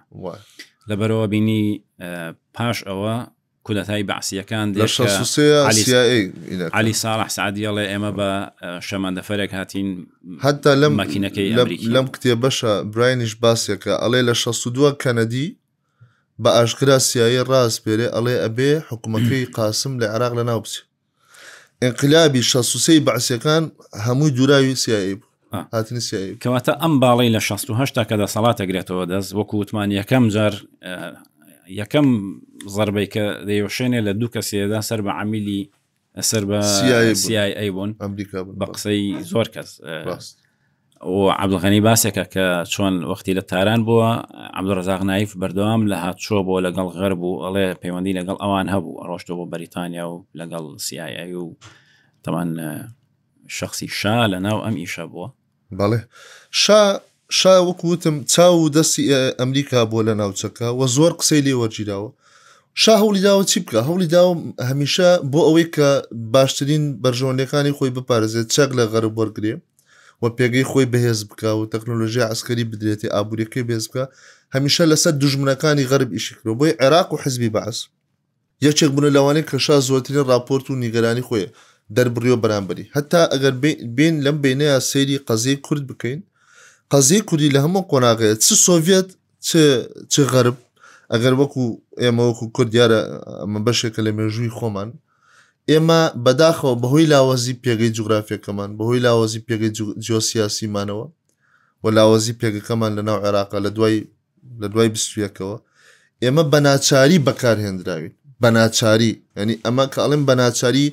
لەبەرەوە 0.89 1.27
بینی 1.33 1.65
پاش 2.55 2.79
ئەوە 2.89 3.17
کودەتای 3.65 4.05
باسیەکان 4.05 4.67
علی 6.79 6.93
ساڵح 6.95 7.29
سعدیڵێ 7.37 7.85
ئێمە 7.93 8.11
بە 8.19 8.31
شەمەندەفەرێک 8.89 9.51
هاتین 9.59 9.89
هەتا 10.45 10.73
لەم 10.83 10.93
مەکینەکەی 11.01 11.49
لەم 11.95 12.07
کتێ 12.15 12.35
بەشە 12.45 12.73
براینیش 12.95 13.33
باسیەکە 13.45 13.93
ئەڵێ 14.03 14.21
لە 14.29 14.35
62 14.35 14.97
کەنەدی 15.03 15.55
بە 16.43 16.49
ئاشکرا 16.57 16.99
سیایی 16.99 17.45
ڕاست 17.51 17.79
پێرێ 17.85 18.07
ئەڵێ 18.15 18.37
ئەبێ 18.45 18.73
حکوومەکەی 18.91 19.45
قاسم 19.57 19.93
لە 20.01 20.05
عراق 20.15 20.33
لە 20.39 20.43
ناوبسی 20.51 20.81
انقلابی 21.83 22.43
شەسوسی 22.51 22.97
باسیەکان 23.09 23.63
هەمووی 24.07 24.31
دوراوی 24.37 24.75
سیایی 24.75 25.15
بوو 25.15 25.65
هاتنی 25.75 26.01
سیایی 26.09 26.39
کەواتە 26.45 26.73
ئەم 26.83 26.95
باڵی 27.03 27.31
لە 27.37 27.41
16 27.41 27.87
تا 27.95 28.03
کە 28.09 28.17
دەسەڵاتەگرێتەوە 28.23 29.05
دەست 29.11 29.31
وەکو 29.39 29.55
وتمان 29.61 29.91
یەکەم 30.01 30.25
جار 30.35 30.53
یەکەم 31.81 32.07
زربەی 32.77 33.07
کە 33.15 33.25
دەیوشێنێ 33.49 34.01
لە 34.07 34.13
دوو 34.21 34.31
کەسێدا 34.35 34.81
سەر 34.89 35.01
بە 35.07 35.13
عمیلی 35.21 35.63
سەر 36.31 36.45
بە 36.51 36.59
سیای 37.25 37.71
بوون 37.75 37.91
بە 38.61 38.65
قسەی 38.75 39.03
زۆر 39.33 39.47
کەس 39.55 39.71
عبدغنی 41.43 41.81
باسێکە 41.87 42.25
کە 42.35 42.47
چۆن 42.73 42.95
وەختی 43.11 43.35
لە 43.39 43.43
تاران 43.51 43.81
بووە 43.87 44.11
عبدڕزاق 44.59 45.03
نایف 45.11 45.31
بەردەوام 45.41 45.83
لە 45.91 45.97
هاتچۆ 46.05 46.37
بۆ 46.47 46.55
لەگەڵ 46.67 46.87
غەر 46.99 47.15
بوو 47.21 47.41
ئەڵێ 47.45 47.67
پەیوەندی 47.83 48.17
لەگەڵ 48.19 48.37
ئەوان 48.43 48.67
هەبوو 48.75 48.99
ڕۆشتۆ 49.09 49.33
بۆ 49.39 49.45
بەریتانیا 49.53 50.05
و 50.13 50.17
لەگەڵ 50.41 50.65
سیایی 50.87 51.35
و 51.35 51.57
تەمان 52.25 52.49
شخصی 53.59 53.87
شا 53.99 54.17
لە 54.33 54.39
ناو 54.47 54.59
ئەم 54.65 54.77
ئیشە 54.83 55.05
بووە 55.13 55.29
بەڵێ 55.79 56.01
شا 56.63 56.83
شا 57.41 57.53
وەکوتم 57.67 58.17
چاو 58.33 58.57
دەستی 58.77 59.03
ئەمریکا 59.41 59.81
بۆ 59.93 60.01
لە 60.09 60.15
ناوچەکە 60.21 60.69
و 60.79 60.81
زۆر 60.97 61.13
قسەی 61.21 61.43
لێوەجیراوە 61.47 62.11
شا 62.85 62.95
هەولی 63.03 63.23
داوە 63.29 63.45
چی 63.53 63.59
بکە 63.65 63.81
هەولی 63.89 64.09
داوم 64.15 64.39
هەمیشە 64.71 65.09
بۆ 65.33 65.41
ئەوەی 65.47 65.69
کە 65.77 65.89
باشترین 66.35 66.83
بەرژۆنەکانی 67.05 67.73
خۆی 67.79 67.91
بپارێزێت 67.97 68.49
چەک 68.55 68.71
لە 68.79 68.85
غەرب 68.93 69.15
وەرگێ 69.21 69.55
و 70.23 70.25
پێگەی 70.37 70.67
خۆی 70.71 70.87
بەهێز 70.93 71.21
بک 71.31 71.43
و 71.61 71.63
تەکنۆلژی 71.73 72.23
عسکەری 72.33 72.65
بدرێتی 72.71 73.09
ئابوووریەکەی 73.15 73.65
بێز 73.69 73.85
بکە 73.89 74.05
هەمیشە 74.55 74.85
لەسەر 74.91 75.15
دژمنەکانی 75.23 75.85
غەرب 75.91 76.11
ئیشکرۆ 76.17 76.53
بۆی 76.59 76.73
عێراق 76.83 77.09
و 77.13 77.17
حزبی 77.23 77.49
باس 77.57 77.77
یەکێک 78.67 78.91
بن 78.97 79.05
لەوانەیە 79.17 79.47
کەشا 79.51 79.77
زۆترین 79.89 80.25
راپۆرت 80.33 80.67
و 80.71 80.75
نیگەرانی 80.85 81.25
خۆی 81.29 81.47
دەربڕیۆ 81.97 82.37
بەرامبەری 82.43 82.85
هەتا 82.97 83.23
ئەگەر 83.33 83.55
بین 83.97 84.15
لەم 84.27 84.37
بینەیە 84.45 84.77
سەیری 84.91 85.17
قەزیی 85.29 85.59
کورد 85.67 85.85
بکەین 85.91 86.21
قەزیە 86.93 87.21
کوردی 87.29 87.53
لە 87.55 87.61
هەموو 87.65 87.85
قۆناغەیە 87.91 88.35
چ 88.45 88.47
سۆڤێت 88.67 89.09
چ 90.13 90.15
غەرب 90.33 90.59
ئەگەر 91.13 91.35
وەکو 91.41 91.63
ئێمە 92.03 92.23
وەکو 92.29 92.47
کوردیارە 92.57 93.01
ئەمە 93.43 93.59
بەشێکە 93.67 94.01
لە 94.07 94.11
مێژووی 94.19 94.55
خۆمان 94.59 94.89
ئێمە 95.71 96.01
بەداخەوە 96.25 96.75
بەهۆی 96.83 97.09
لاوەزی 97.13 97.55
پێگەی 97.65 97.95
جوگرافیەکەمان 97.97 98.71
بەهۆی 98.79 99.03
لاوەزی 99.07 99.43
پێگەی 99.49 99.73
جۆسیاسیمانەوە 100.07 101.07
و 101.83 101.87
لاوەزی 101.97 102.35
پێگەکەمان 102.41 102.93
لە 102.99 103.03
ناو 103.09 103.19
عێراقا 103.25 103.59
لە 103.67 103.71
دوای 103.77 103.97
لە 104.63 104.67
دوای 104.73 104.89
بستویەکەوە 104.95 105.57
ئێمە 106.25 106.43
بەناچاری 106.53 107.19
بەکارهێنراوین 107.27 108.15
بەناچاری 108.43 109.13
ینی 109.41 109.55
ئەمە 109.65 109.85
کاڵم 109.95 110.23
بەناچاری 110.29 110.87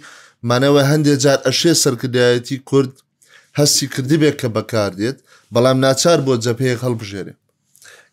مانەوە 0.49 0.81
هەندێک 0.91 1.17
جار 1.23 1.39
ئەشێ 1.47 1.73
سەرکردایەتی 1.83 2.57
کورد 2.69 2.93
هەستی 3.57 3.88
کردبێک 3.95 4.35
کە 4.41 4.47
بەکاردێت 4.57 5.17
بەڵام 5.53 5.77
ناچار 5.85 6.19
بۆ 6.27 6.33
جەپەیە 6.45 6.75
هەڵبژێرێ 6.83 7.33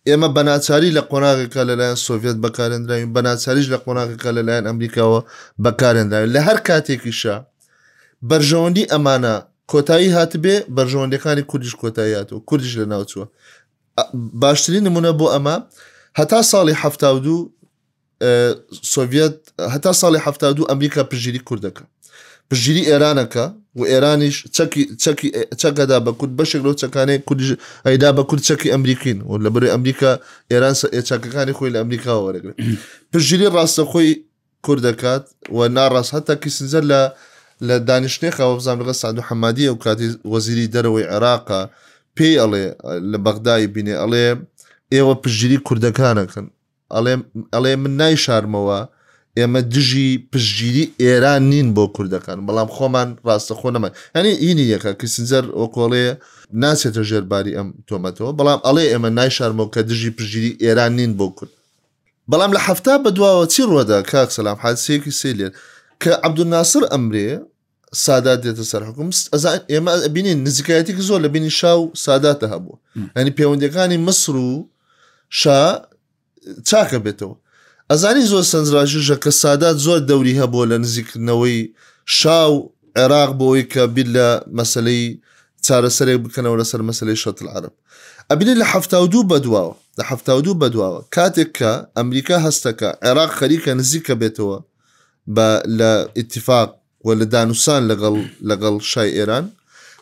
ئێمە 0.09 0.29
بە 0.37 0.43
ناچاری 0.51 0.91
لە 0.97 1.03
قۆناغێکا 1.11 1.63
لەلایەن 1.69 1.99
سۆڤێت 2.07 2.37
بەکارێنراوین 2.45 3.11
بە 3.15 3.21
ناچاریش 3.29 3.67
لە 3.73 3.79
قۆناغێکا 3.85 4.31
لەلایەن 4.37 4.65
ئەمریکاوە 4.69 5.21
بەکارێنراوین 5.65 6.31
لە 6.37 6.41
هەر 6.49 6.59
کاتێکیشە 6.69 7.37
بەرژەوەندی 8.31 8.89
ئەمانە 8.93 9.35
کۆتایی 9.73 10.15
هاتبێ 10.17 10.57
بەرژەوەندەکانی 10.77 11.45
کوردیش 11.51 11.75
کۆتاییات 11.83 12.29
و 12.35 12.39
کوردیش 12.49 12.75
لە 12.81 12.85
ناوچووە 12.93 13.27
باشترین 14.43 14.83
نمونە 14.89 15.11
بۆ 15.21 15.27
ئەمە 15.35 15.57
هەتا 16.19 16.41
ساڵی 16.51 16.75
ه 16.81 16.85
سوڤێت 18.95 19.37
هەتا 19.75 19.91
ساڵی 20.01 20.21
ه 20.25 20.29
ئەمریکا 20.71 21.03
پژیری 21.11 21.41
کوردەکە 21.49 21.85
ژیری 22.55 22.83
ئێرانەکە 22.91 23.45
و 23.79 23.83
ئێرانیش 23.93 24.37
چەکەدا 25.63 25.99
بە 26.07 26.13
کورد 26.19 26.33
بەشێک 26.41 26.63
لەو 26.67 26.75
چەکانەی 26.83 27.19
کوردیش 27.29 27.51
ئەیدا 27.87 28.11
بە 28.19 28.23
کورد 28.31 28.43
چەکی 28.49 28.73
ئەمریکین 28.75 29.19
و 29.31 29.39
لە 29.45 29.49
بەری 29.55 29.69
ئەمریکا 29.75 30.13
ئێران 30.53 30.75
چاکەکانی 31.11 31.53
خۆی 31.59 31.71
لە 31.75 31.79
ئەمریکا 31.83 32.13
وەرەگرێت 32.25 32.57
پژیری 33.13 33.49
ڕاستەخۆی 33.57 34.11
کورد 34.65 34.83
دەکات 34.89 35.25
و 35.57 35.59
ناڕاست 35.77 36.11
هەتا 36.17 36.35
کیسنجەر 36.43 36.85
لە 36.93 37.01
لە 37.69 37.77
دانیشتێکەوە 37.89 38.55
بزان 38.59 38.77
لەگە 38.83 38.93
سعد 39.03 39.17
و 39.19 39.23
حەمادیە 39.29 39.71
و 39.73 39.79
کاتی 39.85 40.09
وەزیری 40.33 40.69
دەرەوەی 40.75 41.07
عێراقا 41.13 41.63
پێی 42.17 42.37
ئەڵێ 42.41 42.65
لە 43.11 43.19
بەغدای 43.25 43.67
بینێ 43.75 43.95
ئەڵێ 44.03 44.27
ئێوە 44.95 45.15
پژیری 45.23 45.59
کوردەکانەکەن 45.69 46.47
ئەڵێ 47.55 47.73
من 47.83 47.93
نایشارمەوە 48.01 48.81
ئێمە 49.39 49.61
دژی 49.75 50.09
پشگیری 50.33 50.85
ئێران 51.03 51.43
نین 51.53 51.69
بۆ 51.77 51.85
کوردەکان 51.97 52.39
بەڵام 52.49 52.69
خۆمان 52.77 53.09
ڕاستە 53.29 53.55
خۆ 53.61 53.69
نەمە 53.75 53.89
هەنی 54.17 54.33
ئینی 54.45 54.65
یەکە 54.75 54.91
کەسنجەر 55.01 55.45
ئۆکۆڵەیە 55.59 56.13
ناچێتە 56.63 57.03
ژێرباری 57.09 57.53
ئەم 57.59 57.69
تۆمەتەوە 57.89 58.31
بەڵام 58.39 58.61
ئەڵێ 58.67 58.85
ئێمە 58.93 59.11
نایشارمەوە 59.19 59.69
کە 59.75 59.81
دژی 59.89 60.11
پشگیری 60.17 60.53
ئێران 60.65 60.93
نین 60.99 61.13
بۆ 61.19 61.27
کورد 61.37 61.53
بەڵام 62.31 62.51
لە 62.57 62.61
هەفتا 62.69 62.95
بەدواوە 63.05 63.45
چی 63.55 63.63
ڕۆدا 63.73 63.99
کاک 64.11 64.29
سەسلام 64.37 64.57
حادسەیەکی 64.65 65.13
سێلێن 65.21 65.53
کە 66.03 66.11
عبدوناسر 66.27 66.83
ئەمرێ 66.93 67.29
سادات 68.05 68.39
دێتە 68.47 68.65
سەر 68.71 68.83
حکوم 68.89 69.09
ئێمە 69.73 69.93
بینین 70.15 70.39
نزیکایەتێک 70.49 70.99
زۆر 71.09 71.19
لە 71.25 71.29
بینی 71.35 71.51
شاو 71.61 71.81
ساداتە 72.07 72.47
هەبوو 72.53 72.79
هەنی 73.19 73.33
پەیوەندەکانی 73.39 73.99
مسر 74.07 74.35
و 74.49 74.53
شا 75.41 75.61
چاکە 76.69 76.99
بێتەوە 77.05 77.35
ئەزانی 77.95 78.23
زۆر 78.29 78.43
سنجڕاژژە 78.47 79.17
کە 79.25 79.29
سادات 79.41 79.77
زۆر 79.83 79.99
دەوری 80.11 80.39
هەبوو 80.41 80.65
لە 80.71 80.77
نزیکردنەوەی 80.85 81.59
شاو 82.17 82.55
عێراق 82.97 83.31
بۆی 83.41 83.63
کە 83.73 83.83
بیر 83.95 84.09
لە 84.17 84.29
مەسلەی 84.59 85.03
چارەسەرێک 85.67 86.19
بکەنەوە 86.25 86.57
لەسەر 86.61 86.81
مەسلەی 86.91 87.17
شەتل 87.23 87.47
عرب 87.55 87.73
ئەبینێ 88.31 88.55
لە 88.61 88.65
هەفتاو 88.73 89.05
دوو 89.13 89.23
بەدواوە 89.31 89.75
لە 89.99 90.05
هەفتاو 90.11 90.41
دوو 90.47 90.55
بەدواوە 90.63 91.01
کاتێک 91.17 91.51
کە 91.59 91.73
ئەمریکا 91.97 92.37
هەستەکە 92.47 92.91
عێراق 93.05 93.31
خەریکە 93.39 93.69
نزیکە 93.81 94.15
بێتەوە 94.21 94.59
بە 95.37 95.49
لە 95.79 95.93
ئاتفاق 96.17 96.71
و 97.05 97.09
لە 97.21 97.25
دانووسان 97.35 97.83
لەگەڵ 97.91 98.17
لەگەڵ 98.51 98.75
شای 98.91 99.11
ئێران 99.19 99.47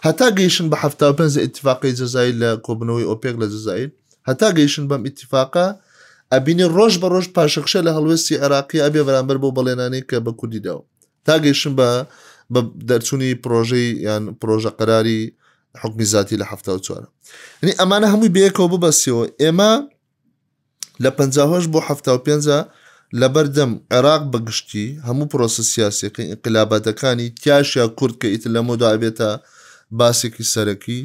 هەتا 0.07 0.29
گەیشن 0.38 0.66
بە 0.73 0.77
هەفتا 0.85 1.09
پێ 1.18 1.27
اتفاقی 1.47 1.92
جزایی 2.01 2.33
لە 2.40 2.51
کۆبنەوەی 2.66 3.09
ئۆپێک 3.11 3.35
لە 3.42 3.47
جزایل 3.55 3.90
هەتا 4.29 4.49
گەیشن 4.59 4.85
بەم 4.90 5.03
اتفاقا 5.09 5.66
ئەبینی 6.35 6.66
ڕۆژ 6.77 6.94
بە 7.03 7.09
ڕۆژ 7.14 7.27
پاشەخشە 7.37 7.81
لە 7.87 7.90
هەڵوێستی 7.97 8.37
عراقی 8.44 8.83
ئەبێ 8.85 9.01
بەرامبەر 9.07 9.37
بۆ 9.42 9.49
بەڵێنانی 9.57 10.03
کە 10.09 10.16
بە 10.27 10.33
کوردیداوە 10.40 10.83
تاگەیشم 11.27 11.73
بە 11.79 11.88
بە 12.53 12.61
دەرچوونی 12.88 13.31
پرۆژەی 13.44 13.87
یان 14.07 14.23
پرۆژە 14.40 14.70
قەراری 14.79 15.20
حکمی 15.83 16.07
زیاتی 16.12 16.37
لە 16.40 16.47
هەفتە 16.51 16.70
چوارە 16.87 17.09
نی 17.66 17.73
ئەمانە 17.81 18.07
هەمووی 18.12 18.35
بەیەکەوە 18.37 18.68
ببەسیەوە 18.75 19.25
ئێمە 19.42 19.73
لە 21.05 21.11
5 21.18 21.68
بۆ 21.73 21.81
ه 21.88 21.92
پێ 22.27 22.37
لەبەردەم 23.23 23.73
عێراق 23.94 24.23
بەگشتی 24.33 24.87
هەموو 25.09 25.31
پرۆسە 25.33 25.62
سیاسەکەی 25.73 26.31
انقلاباتەکانی 26.33 27.27
تیاشیا 27.40 27.85
کورد 27.99 28.14
کە 28.20 28.27
ئیت 28.33 28.44
لە 28.55 28.61
مۆدابێتە 28.68 29.31
باسێکی 29.99 30.44
سەرەکی 30.53 31.01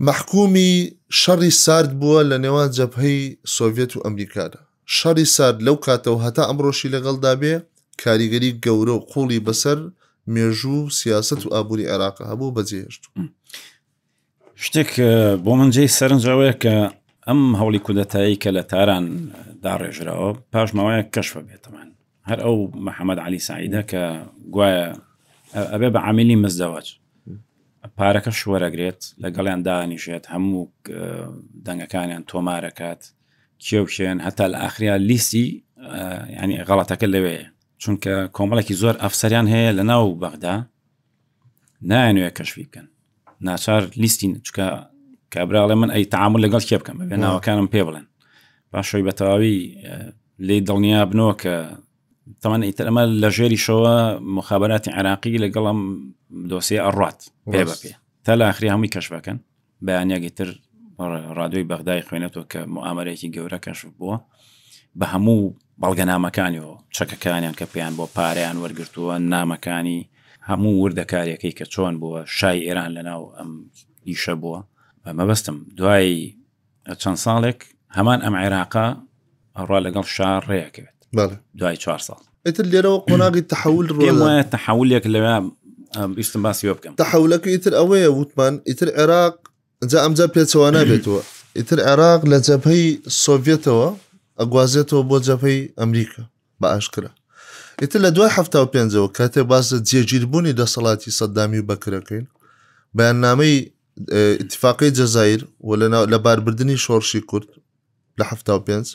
مححکومی 0.00 0.90
شەڕی 1.22 1.48
سارد 1.64 1.90
بووە 2.00 2.20
لە 2.30 2.36
نێوان 2.44 2.68
جەبهەی 2.76 3.18
سۆڤێت 3.56 3.92
و 3.96 4.02
ئەمریکادا 4.04 4.60
شەڕی 4.98 5.26
سارد 5.36 5.58
لەو 5.66 5.76
کاتەوە 5.86 6.20
هەتا 6.26 6.42
ئەمڕۆشی 6.48 6.92
لەگەڵدا 6.94 7.32
بێ 7.40 7.54
کاریگەری 8.02 8.56
گەورە 8.64 8.94
و 8.96 9.04
قوڵی 9.10 9.44
بەسەر 9.46 9.78
مێژوو 10.34 10.90
سیاست 10.98 11.40
و 11.46 11.52
ئابووری 11.54 11.88
عێراق 11.90 12.16
هەبوو 12.30 12.54
بەجێهێشت 12.56 13.02
شتێک 14.64 14.90
بۆ 15.44 15.52
منجەی 15.60 15.88
سەرنجاوەیە 15.98 16.54
کە 16.62 16.74
ئەم 17.28 17.40
هەولی 17.60 17.82
کودەتایی 17.86 18.40
کە 18.42 18.50
لە 18.56 18.62
تاران 18.70 19.04
داڕێژراوە 19.64 20.30
پاشماوەیە 20.52 21.02
کەشوە 21.14 21.40
بێتەوەمان 21.48 21.88
هەر 22.28 22.38
ئەو 22.44 22.56
محەممەد 22.86 23.18
علی 23.26 23.40
سعیدە 23.48 23.82
کە 23.90 24.02
گوایە 24.54 24.86
ئەبێ 25.74 25.88
بە 25.94 26.00
عامیلی 26.06 26.36
مزدەواج 26.44 26.86
پارەکە 27.98 28.30
شوەرەگرێت 28.40 29.00
لەگەڵیان 29.24 29.60
دانیشێت 29.68 30.24
هەموو 30.32 30.62
دەنگەکانیان 31.66 32.22
تۆمارەکات 32.32 33.02
کێوشێن 33.66 34.18
هەتا 34.26 34.46
لە 34.52 34.56
ئاخریا 34.62 34.96
لیسی 35.08 35.46
ینی 36.42 36.62
غڵاتەکە 36.68 37.06
لەوێ 37.14 37.38
چونکە 37.82 38.12
کۆمەڵێکی 38.36 38.74
زۆر 38.82 38.94
ئەفسەریان 39.02 39.46
هەیە 39.54 39.70
لە 39.78 39.82
ناو 39.90 40.04
بەغدا 40.22 40.54
نایەنوێ 41.90 42.30
کەشوی 42.36 42.64
بکەن 42.68 42.86
ناچار 43.46 43.82
لیستین 44.02 44.32
چکە 44.46 44.66
کابراڵێ 45.34 45.74
من 45.82 45.90
ئەی 45.94 46.04
تعامل 46.14 46.40
لەگەڵ 46.46 46.62
کێ 46.68 46.76
بکەم 46.80 46.96
بێ 47.10 47.16
ناوەکانم 47.24 47.68
پێ 47.74 47.82
بڵێن 47.86 48.06
باشۆی 48.72 49.06
بەتەواوی 49.08 49.58
لێ 50.46 50.56
دڵنیا 50.68 51.02
بنەوە 51.10 51.34
کە 51.42 51.54
تەمان 52.42 52.62
ئیتەمە 52.66 53.02
لە 53.22 53.28
ژێری 53.36 53.60
شەوە 53.66 53.94
مخابەتی 54.38 54.90
عراقی 54.98 55.42
لەگەڵم 55.44 55.78
دۆسی 56.50 56.82
ئەڕات 56.84 57.18
پێ 57.52 57.62
بەپێ 57.68 57.92
تا 58.24 58.32
لە 58.38 58.44
ئاخری 58.48 58.72
هەمووی 58.74 58.92
کەشبەکەن 58.94 59.38
بەیانیاگەی 59.86 60.34
تر 60.38 60.48
ڕادوی 61.38 61.68
بەغدای 61.70 62.02
خوێنێتەوە 62.06 62.44
کە 62.52 62.58
معامەرێکی 62.74 63.32
گەورە 63.36 63.58
کەش 63.64 63.80
بووە 63.98 64.16
بە 64.98 65.06
هەموو 65.14 65.54
بەڵگەنامەکانیەوە 65.80 66.74
چەکەکانیان 66.96 67.54
کە 67.58 67.66
پێیان 67.72 67.94
بۆ 67.98 68.04
پارەیان 68.16 68.56
وەرگرتووە 68.62 69.14
نامەکانی 69.32 70.00
هەموو 70.50 70.74
وردەکاریەکەی 70.82 71.56
کە 71.58 71.64
چۆن 71.74 71.94
بووە 72.00 72.20
شای 72.38 72.64
ئێران 72.66 72.90
لەناو 72.96 73.22
ئەم 73.38 73.50
ئیشە 74.08 74.34
بووە 74.42 74.58
مەبەستم 75.18 75.56
دوای 75.78 76.10
چەند 77.02 77.18
ساڵێک 77.24 77.60
هەمان 77.96 78.18
ئەم 78.24 78.34
عێراقا 78.42 78.86
ئەڕوا 79.56 79.78
لەگەڵ 79.86 80.06
شار 80.14 80.42
ڕێەکەوێت 80.50 80.95
دوای 81.58 81.76
چوار 81.84 82.00
ساڵ 82.06 82.20
ئتر 82.48 82.64
لێرەوە 82.72 82.98
قۆناغی 83.08 83.40
تحول 83.52 83.86
ڕۆ 83.98 84.46
تحولێک 84.54 85.04
لەوێ 85.14 85.52
بیستم 86.18 86.42
باسی 86.46 86.72
بکەم 86.74 86.92
تحولەکە 87.02 87.48
ئیتر 87.54 87.72
ئەوەیە 87.78 88.10
وتمان 88.20 88.54
ئیتر 88.68 88.88
عێراق 88.98 89.34
جا 89.90 90.00
ئەمجا 90.04 90.26
پێچەوانە 90.34 90.82
بێتەوە 90.90 91.20
ئیتر 91.56 91.78
عێراق 91.88 92.22
لە 92.32 92.38
جەپەی 92.46 92.84
سۆڤێتەوە 93.24 93.88
ئەگوازێتەوە 94.40 95.02
بۆ 95.10 95.16
جەپەی 95.26 95.60
ئەمریکا 95.80 96.22
بە 96.62 96.66
ئاشکرا 96.72 97.10
ئیتر 97.82 98.00
لە 98.06 98.10
دوای 98.16 98.30
هەفتا 98.36 98.56
و 98.62 98.70
پێنجەوە 98.74 99.10
کاتێ 99.18 99.42
باسە 99.50 99.76
جێگیربوونی 99.90 100.52
دەسەڵاتی 100.60 101.14
سەدامی 101.18 101.58
و 101.62 101.66
بەکرەکەین 101.70 102.26
بەیاننامەی 102.96 103.54
اتفاقی 104.42 104.90
جەزایر 104.98 105.40
و 105.60 105.70
لە 106.12 106.18
باربردننی 106.26 106.78
شۆڕشی 106.84 107.20
کورد 107.30 107.48
لە 108.20 108.24
هەفتا 108.30 108.52
و 108.58 108.64
پێنج 108.68 108.86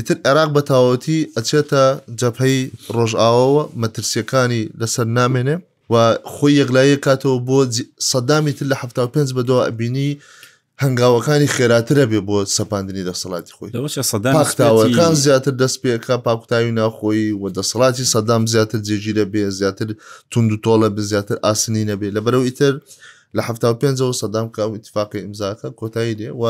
ئیتر 0.00 0.18
عێراق 0.28 0.50
بە 0.56 0.62
تاوەتی 0.70 1.18
ئەچێتە 1.36 1.84
جەپەی 2.20 2.56
ڕۆژئاوەوە 2.96 3.62
مەترسیەکانی 3.82 4.62
لەسەر 4.80 5.06
نامێنێ 5.18 5.56
و 5.92 5.94
خۆی 6.34 6.52
یەکلایە 6.60 6.96
کاتەوە 7.06 7.36
بۆ 7.48 7.58
سەدامی 8.12 8.52
تر 8.58 8.66
لە 8.72 8.76
ه 8.80 8.82
پێ 9.14 9.22
بەدەوە 9.36 9.60
ئەبینی 9.68 10.10
هەنگاوەکانی 10.82 11.52
خێراترە 11.56 12.04
بێ 12.10 12.20
بۆ 12.28 12.38
سەپاندنی 12.56 13.06
دەسەڵاتی 13.08 13.52
خۆی 13.56 13.70
پاختاوەکان 14.36 15.12
زیاتر 15.24 15.52
دەست 15.62 15.78
پێکە 15.82 16.14
پاکتاوی 16.26 16.72
ناخۆی 16.80 17.24
و 17.42 17.44
دەسەڵاتی 17.56 18.04
سەدام 18.14 18.42
زیاتر 18.52 18.78
جێگیرە 18.88 19.24
بێ 19.32 19.42
زیاتر 19.58 19.88
تونند 20.30 20.52
و 20.52 20.58
تۆڵە 20.64 20.88
بە 20.94 21.00
زیاتر 21.10 21.36
ئاسنی 21.46 21.84
نەبێ 21.90 22.08
لە 22.16 22.20
بەرەو 22.24 22.42
ئیتر 22.48 22.74
لە 23.36 23.42
ه 23.46 23.48
پێ 23.80 23.88
سەدام 24.22 24.46
کا 24.56 24.62
و 24.70 24.74
اتفاقی 24.78 25.18
ئیمزاکە 25.24 25.68
کۆتایی 25.80 26.14
لێ 26.20 26.28
و 26.42 26.44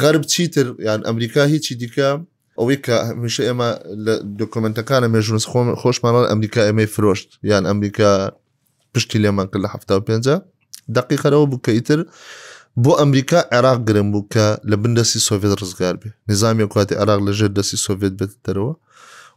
غەرب 0.00 0.22
چیتر 0.32 0.66
یان 0.88 1.00
ئەمریکا 1.06 1.42
هیچی 1.52 1.74
دیکە 1.82 2.10
ئەوەی 2.58 2.76
کە 2.86 2.96
هەمیشە 3.08 3.42
ئێمە 3.48 3.68
لە 4.04 4.14
دکمنتەکانە 4.40 5.08
مێژونس 5.14 5.44
خۆشمانان 5.82 6.24
ئەمریکا 6.30 6.60
ئەمەی 6.68 6.88
فرۆشت 6.94 7.28
یان 7.50 7.64
ئەمریکا 7.70 8.10
پشتی 8.92 9.18
لێمان 9.22 9.46
کرد 9.50 9.62
لە 9.64 9.68
هەفتا 9.74 9.94
پێ 10.06 10.16
دقیقەرەوە 10.98 11.46
بوو 11.50 11.62
کە 11.66 11.70
ئیتر 11.76 12.00
بۆ 12.82 12.92
ئەمریکا 13.00 13.40
عێراق 13.54 13.78
گرم 13.88 14.08
بوو 14.12 14.26
کە 14.32 14.44
لە 14.70 14.76
بندەسی 14.82 15.20
سۆڤێت 15.26 15.54
ڕزگار 15.60 15.94
بێ 16.00 16.08
نظامی 16.30 16.64
کواتی 16.72 16.94
عراق 17.02 17.20
لە 17.26 17.32
ژێر 17.38 17.50
دەستی 17.58 17.78
سۆڤێت 17.84 18.14
بێت 18.20 18.32
دەرەوە 18.46 18.72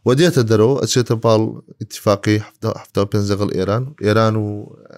و 0.06 0.08
دێتە 0.20 0.42
دەرەوە 0.50 0.74
ئەچێتە 0.82 1.16
پاڵ 1.24 1.42
اتفاقی 1.84 2.38
پێ 3.10 3.18
ئێران 3.58 3.84
ئێران 4.04 4.34
و 4.42 4.46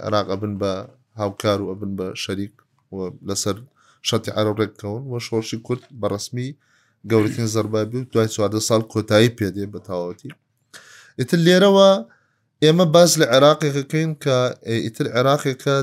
عێراق 0.04 0.26
ئەبن 0.32 0.52
بە 0.60 0.72
هاوکار 1.20 1.58
و 1.62 1.66
ئەبن 1.72 1.92
بە 1.98 2.06
شەریک 2.22 2.54
لەسەر 3.28 3.56
شەتی 4.08 4.30
عرەڕێککەون 4.38 5.02
وە 5.10 5.18
شۆشی 5.26 5.58
کورد 5.66 5.82
بە 6.00 6.06
ڕسمی 6.14 6.48
گەورەترین 7.10 7.46
زەربابی 7.54 7.98
و 8.00 8.06
دوای 8.12 8.28
چواردە 8.34 8.60
ساڵ 8.68 8.80
کۆتایی 8.92 9.34
پێدێ 9.38 9.64
بە 9.72 9.78
تاوەتی 9.88 10.30
ئیتر 11.18 11.38
لێرەوە 11.46 11.90
ئێمە 12.64 12.86
باز 12.94 13.10
لە 13.20 13.26
عێراقیەکەین 13.32 14.12
کە 14.22 14.36
ئیتر 14.84 15.06
عێراقێکە 15.16 15.76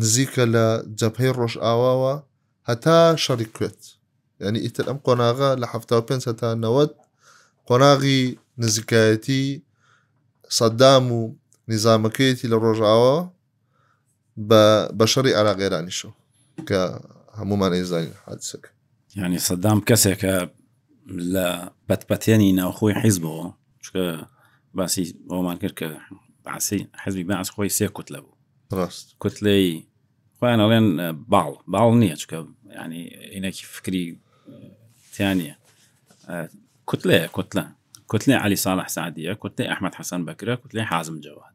نزیکە 0.00 0.44
لە 0.54 0.66
جەپەی 1.00 1.32
ڕۆژ 1.38 1.52
ئاواوە 1.64 2.14
هەتا 2.68 2.98
شەڕی 3.24 3.48
کوێت 3.56 3.80
یعنی 4.42 4.58
ئیتر 4.64 4.84
ئەم 4.88 4.98
قۆناغا 5.06 5.50
لە 5.62 5.66
5 6.08 6.24
تا 6.40 6.48
90 6.54 6.94
قۆناغی 7.68 8.20
نزیکایەتی 8.62 9.44
سەددام 10.58 11.06
و 11.18 11.20
نظامەکەیەتی 11.72 12.50
لە 12.52 12.56
ڕۆژاوە 12.64 13.16
بە 15.00 15.06
شەڕی 15.12 15.34
عراغێرانیشە 15.40 16.10
کە 16.68 16.80
هەمومان 17.38 17.72
ئێزانین 17.78 18.14
حادسەکە 18.24 18.70
ینی 19.16 19.38
سەدام 19.38 19.80
کەسێکە 19.88 20.34
لە 21.34 21.46
بەتپەتێنی 21.88 22.52
ناوخۆی 22.60 22.94
حیزبەوە 23.02 23.46
چکە 23.84 24.04
باسی 24.74 25.04
ئەومان 25.30 25.56
کرد 25.62 25.74
کە 25.80 25.88
باسی 26.44 26.80
حەزبی 27.02 27.24
باس 27.24 27.48
خۆی 27.54 27.70
سێ 27.78 27.86
کووت 27.96 28.08
لە 28.14 28.18
بوو 28.22 28.34
ڕاست 28.78 29.06
کوتلی 29.22 29.64
خۆیان 30.38 30.60
ئەڵێن 30.62 30.86
باڵ 31.32 31.50
باڵ 31.74 31.88
نییە 32.02 32.16
چکە 32.22 32.38
ینی 32.84 33.02
عینەکی 33.34 33.64
فکری 33.74 34.04
تیانە 35.14 35.54
کوتلێ 36.90 37.20
کوتلە 37.36 37.64
کوتلی 38.10 38.34
علی 38.44 38.56
ساڵح 38.64 38.86
سعدیە 38.96 39.32
کوتلی 39.42 39.64
ئەحمد 39.72 39.94
حەسەن 39.98 40.22
بەکرە 40.28 40.54
کوتلی 40.62 40.84
حازم 40.90 41.16
جواد 41.24 41.54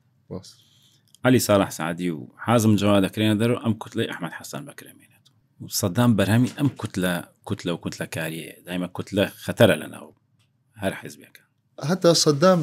علی 1.28 1.40
ساڵح 1.50 1.70
سعدی 1.78 2.10
و 2.18 2.20
حازم 2.46 2.74
جواد 2.82 3.02
دەکرێنە 3.08 3.36
دەرو 3.42 3.56
ئەم 3.64 3.74
کوتلی 3.82 4.10
ئەحمد 4.12 4.34
حەسەن 4.40 4.64
بەکرێنێ 4.70 5.08
سەدام 5.70 6.12
بەرهەمی 6.18 6.50
ئەم 6.58 6.68
کوتلە 6.80 7.14
کوتلە 7.48 7.70
و 7.76 7.80
کوتلەکاریە 7.84 8.54
دایمە 8.66 8.88
کوتلە 8.96 9.26
خەتەرە 9.46 9.76
لەناو 9.82 10.08
هەر 10.82 10.94
حزبەکە 11.02 11.42
هەتا 11.90 12.14
سەدام 12.26 12.60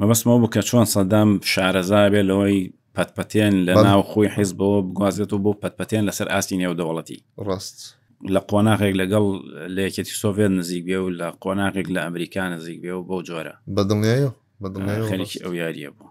مەبەستمەوە 0.00 0.38
بکە 0.44 0.62
چۆن 0.68 0.86
سەدام 0.94 1.28
شارەزا 1.52 2.02
بێ 2.12 2.22
لەوەی 2.28 2.60
پەتپەتێن 2.98 3.54
لە 3.66 3.72
ناو 3.88 4.00
خۆی 4.10 4.28
حیز 4.36 4.50
بەوە 4.58 4.78
بگوازێت 4.88 5.30
و 5.32 5.42
بۆ 5.44 5.52
پەتپەتێن 5.62 6.02
لەسەر 6.08 6.26
ئاستی 6.32 6.56
نێو 6.62 6.74
دەوڵەتی 6.80 7.18
ڕاست 7.46 7.78
لە 8.34 8.40
قۆناغێک 8.50 8.94
لەگەڵ 9.00 9.24
لە 9.74 9.80
یەکێتی 9.86 10.14
سۆڤێت 10.22 10.52
نزیک 10.58 10.84
بێ 10.88 10.98
و 11.04 11.08
لە 11.20 11.28
قۆناغێک 11.44 11.86
لە 11.94 12.00
ئەمریکان 12.06 12.48
نزیک 12.56 12.78
بێ 12.82 12.92
و 12.98 13.02
بۆ 13.08 13.16
جۆرە 13.28 13.54
بەدڵنیایە 13.76 15.02
خەریکی 15.10 15.38
ئەو 15.44 15.52
یاریە 15.62 15.90
بوو 15.96 16.10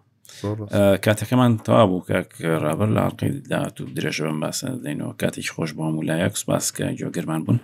کاتەکەمان 1.06 1.52
تەوا 1.66 1.84
بوو 1.90 2.06
کاک 2.10 2.30
ڕابەر 2.64 2.90
لە 2.96 3.00
ئاڵقی 3.04 3.30
داات 3.52 3.76
و 3.82 3.86
درێژەوەم 3.96 4.38
باسە 4.44 4.68
دەینەوە 4.86 5.14
کاتێکی 5.22 5.54
خۆش 5.56 5.72
بۆم 5.78 5.94
و 6.00 6.06
لایەکس 6.10 6.42
باسکە 6.50 6.86
گوێگەرمان 7.00 7.42
بوون 7.46 7.60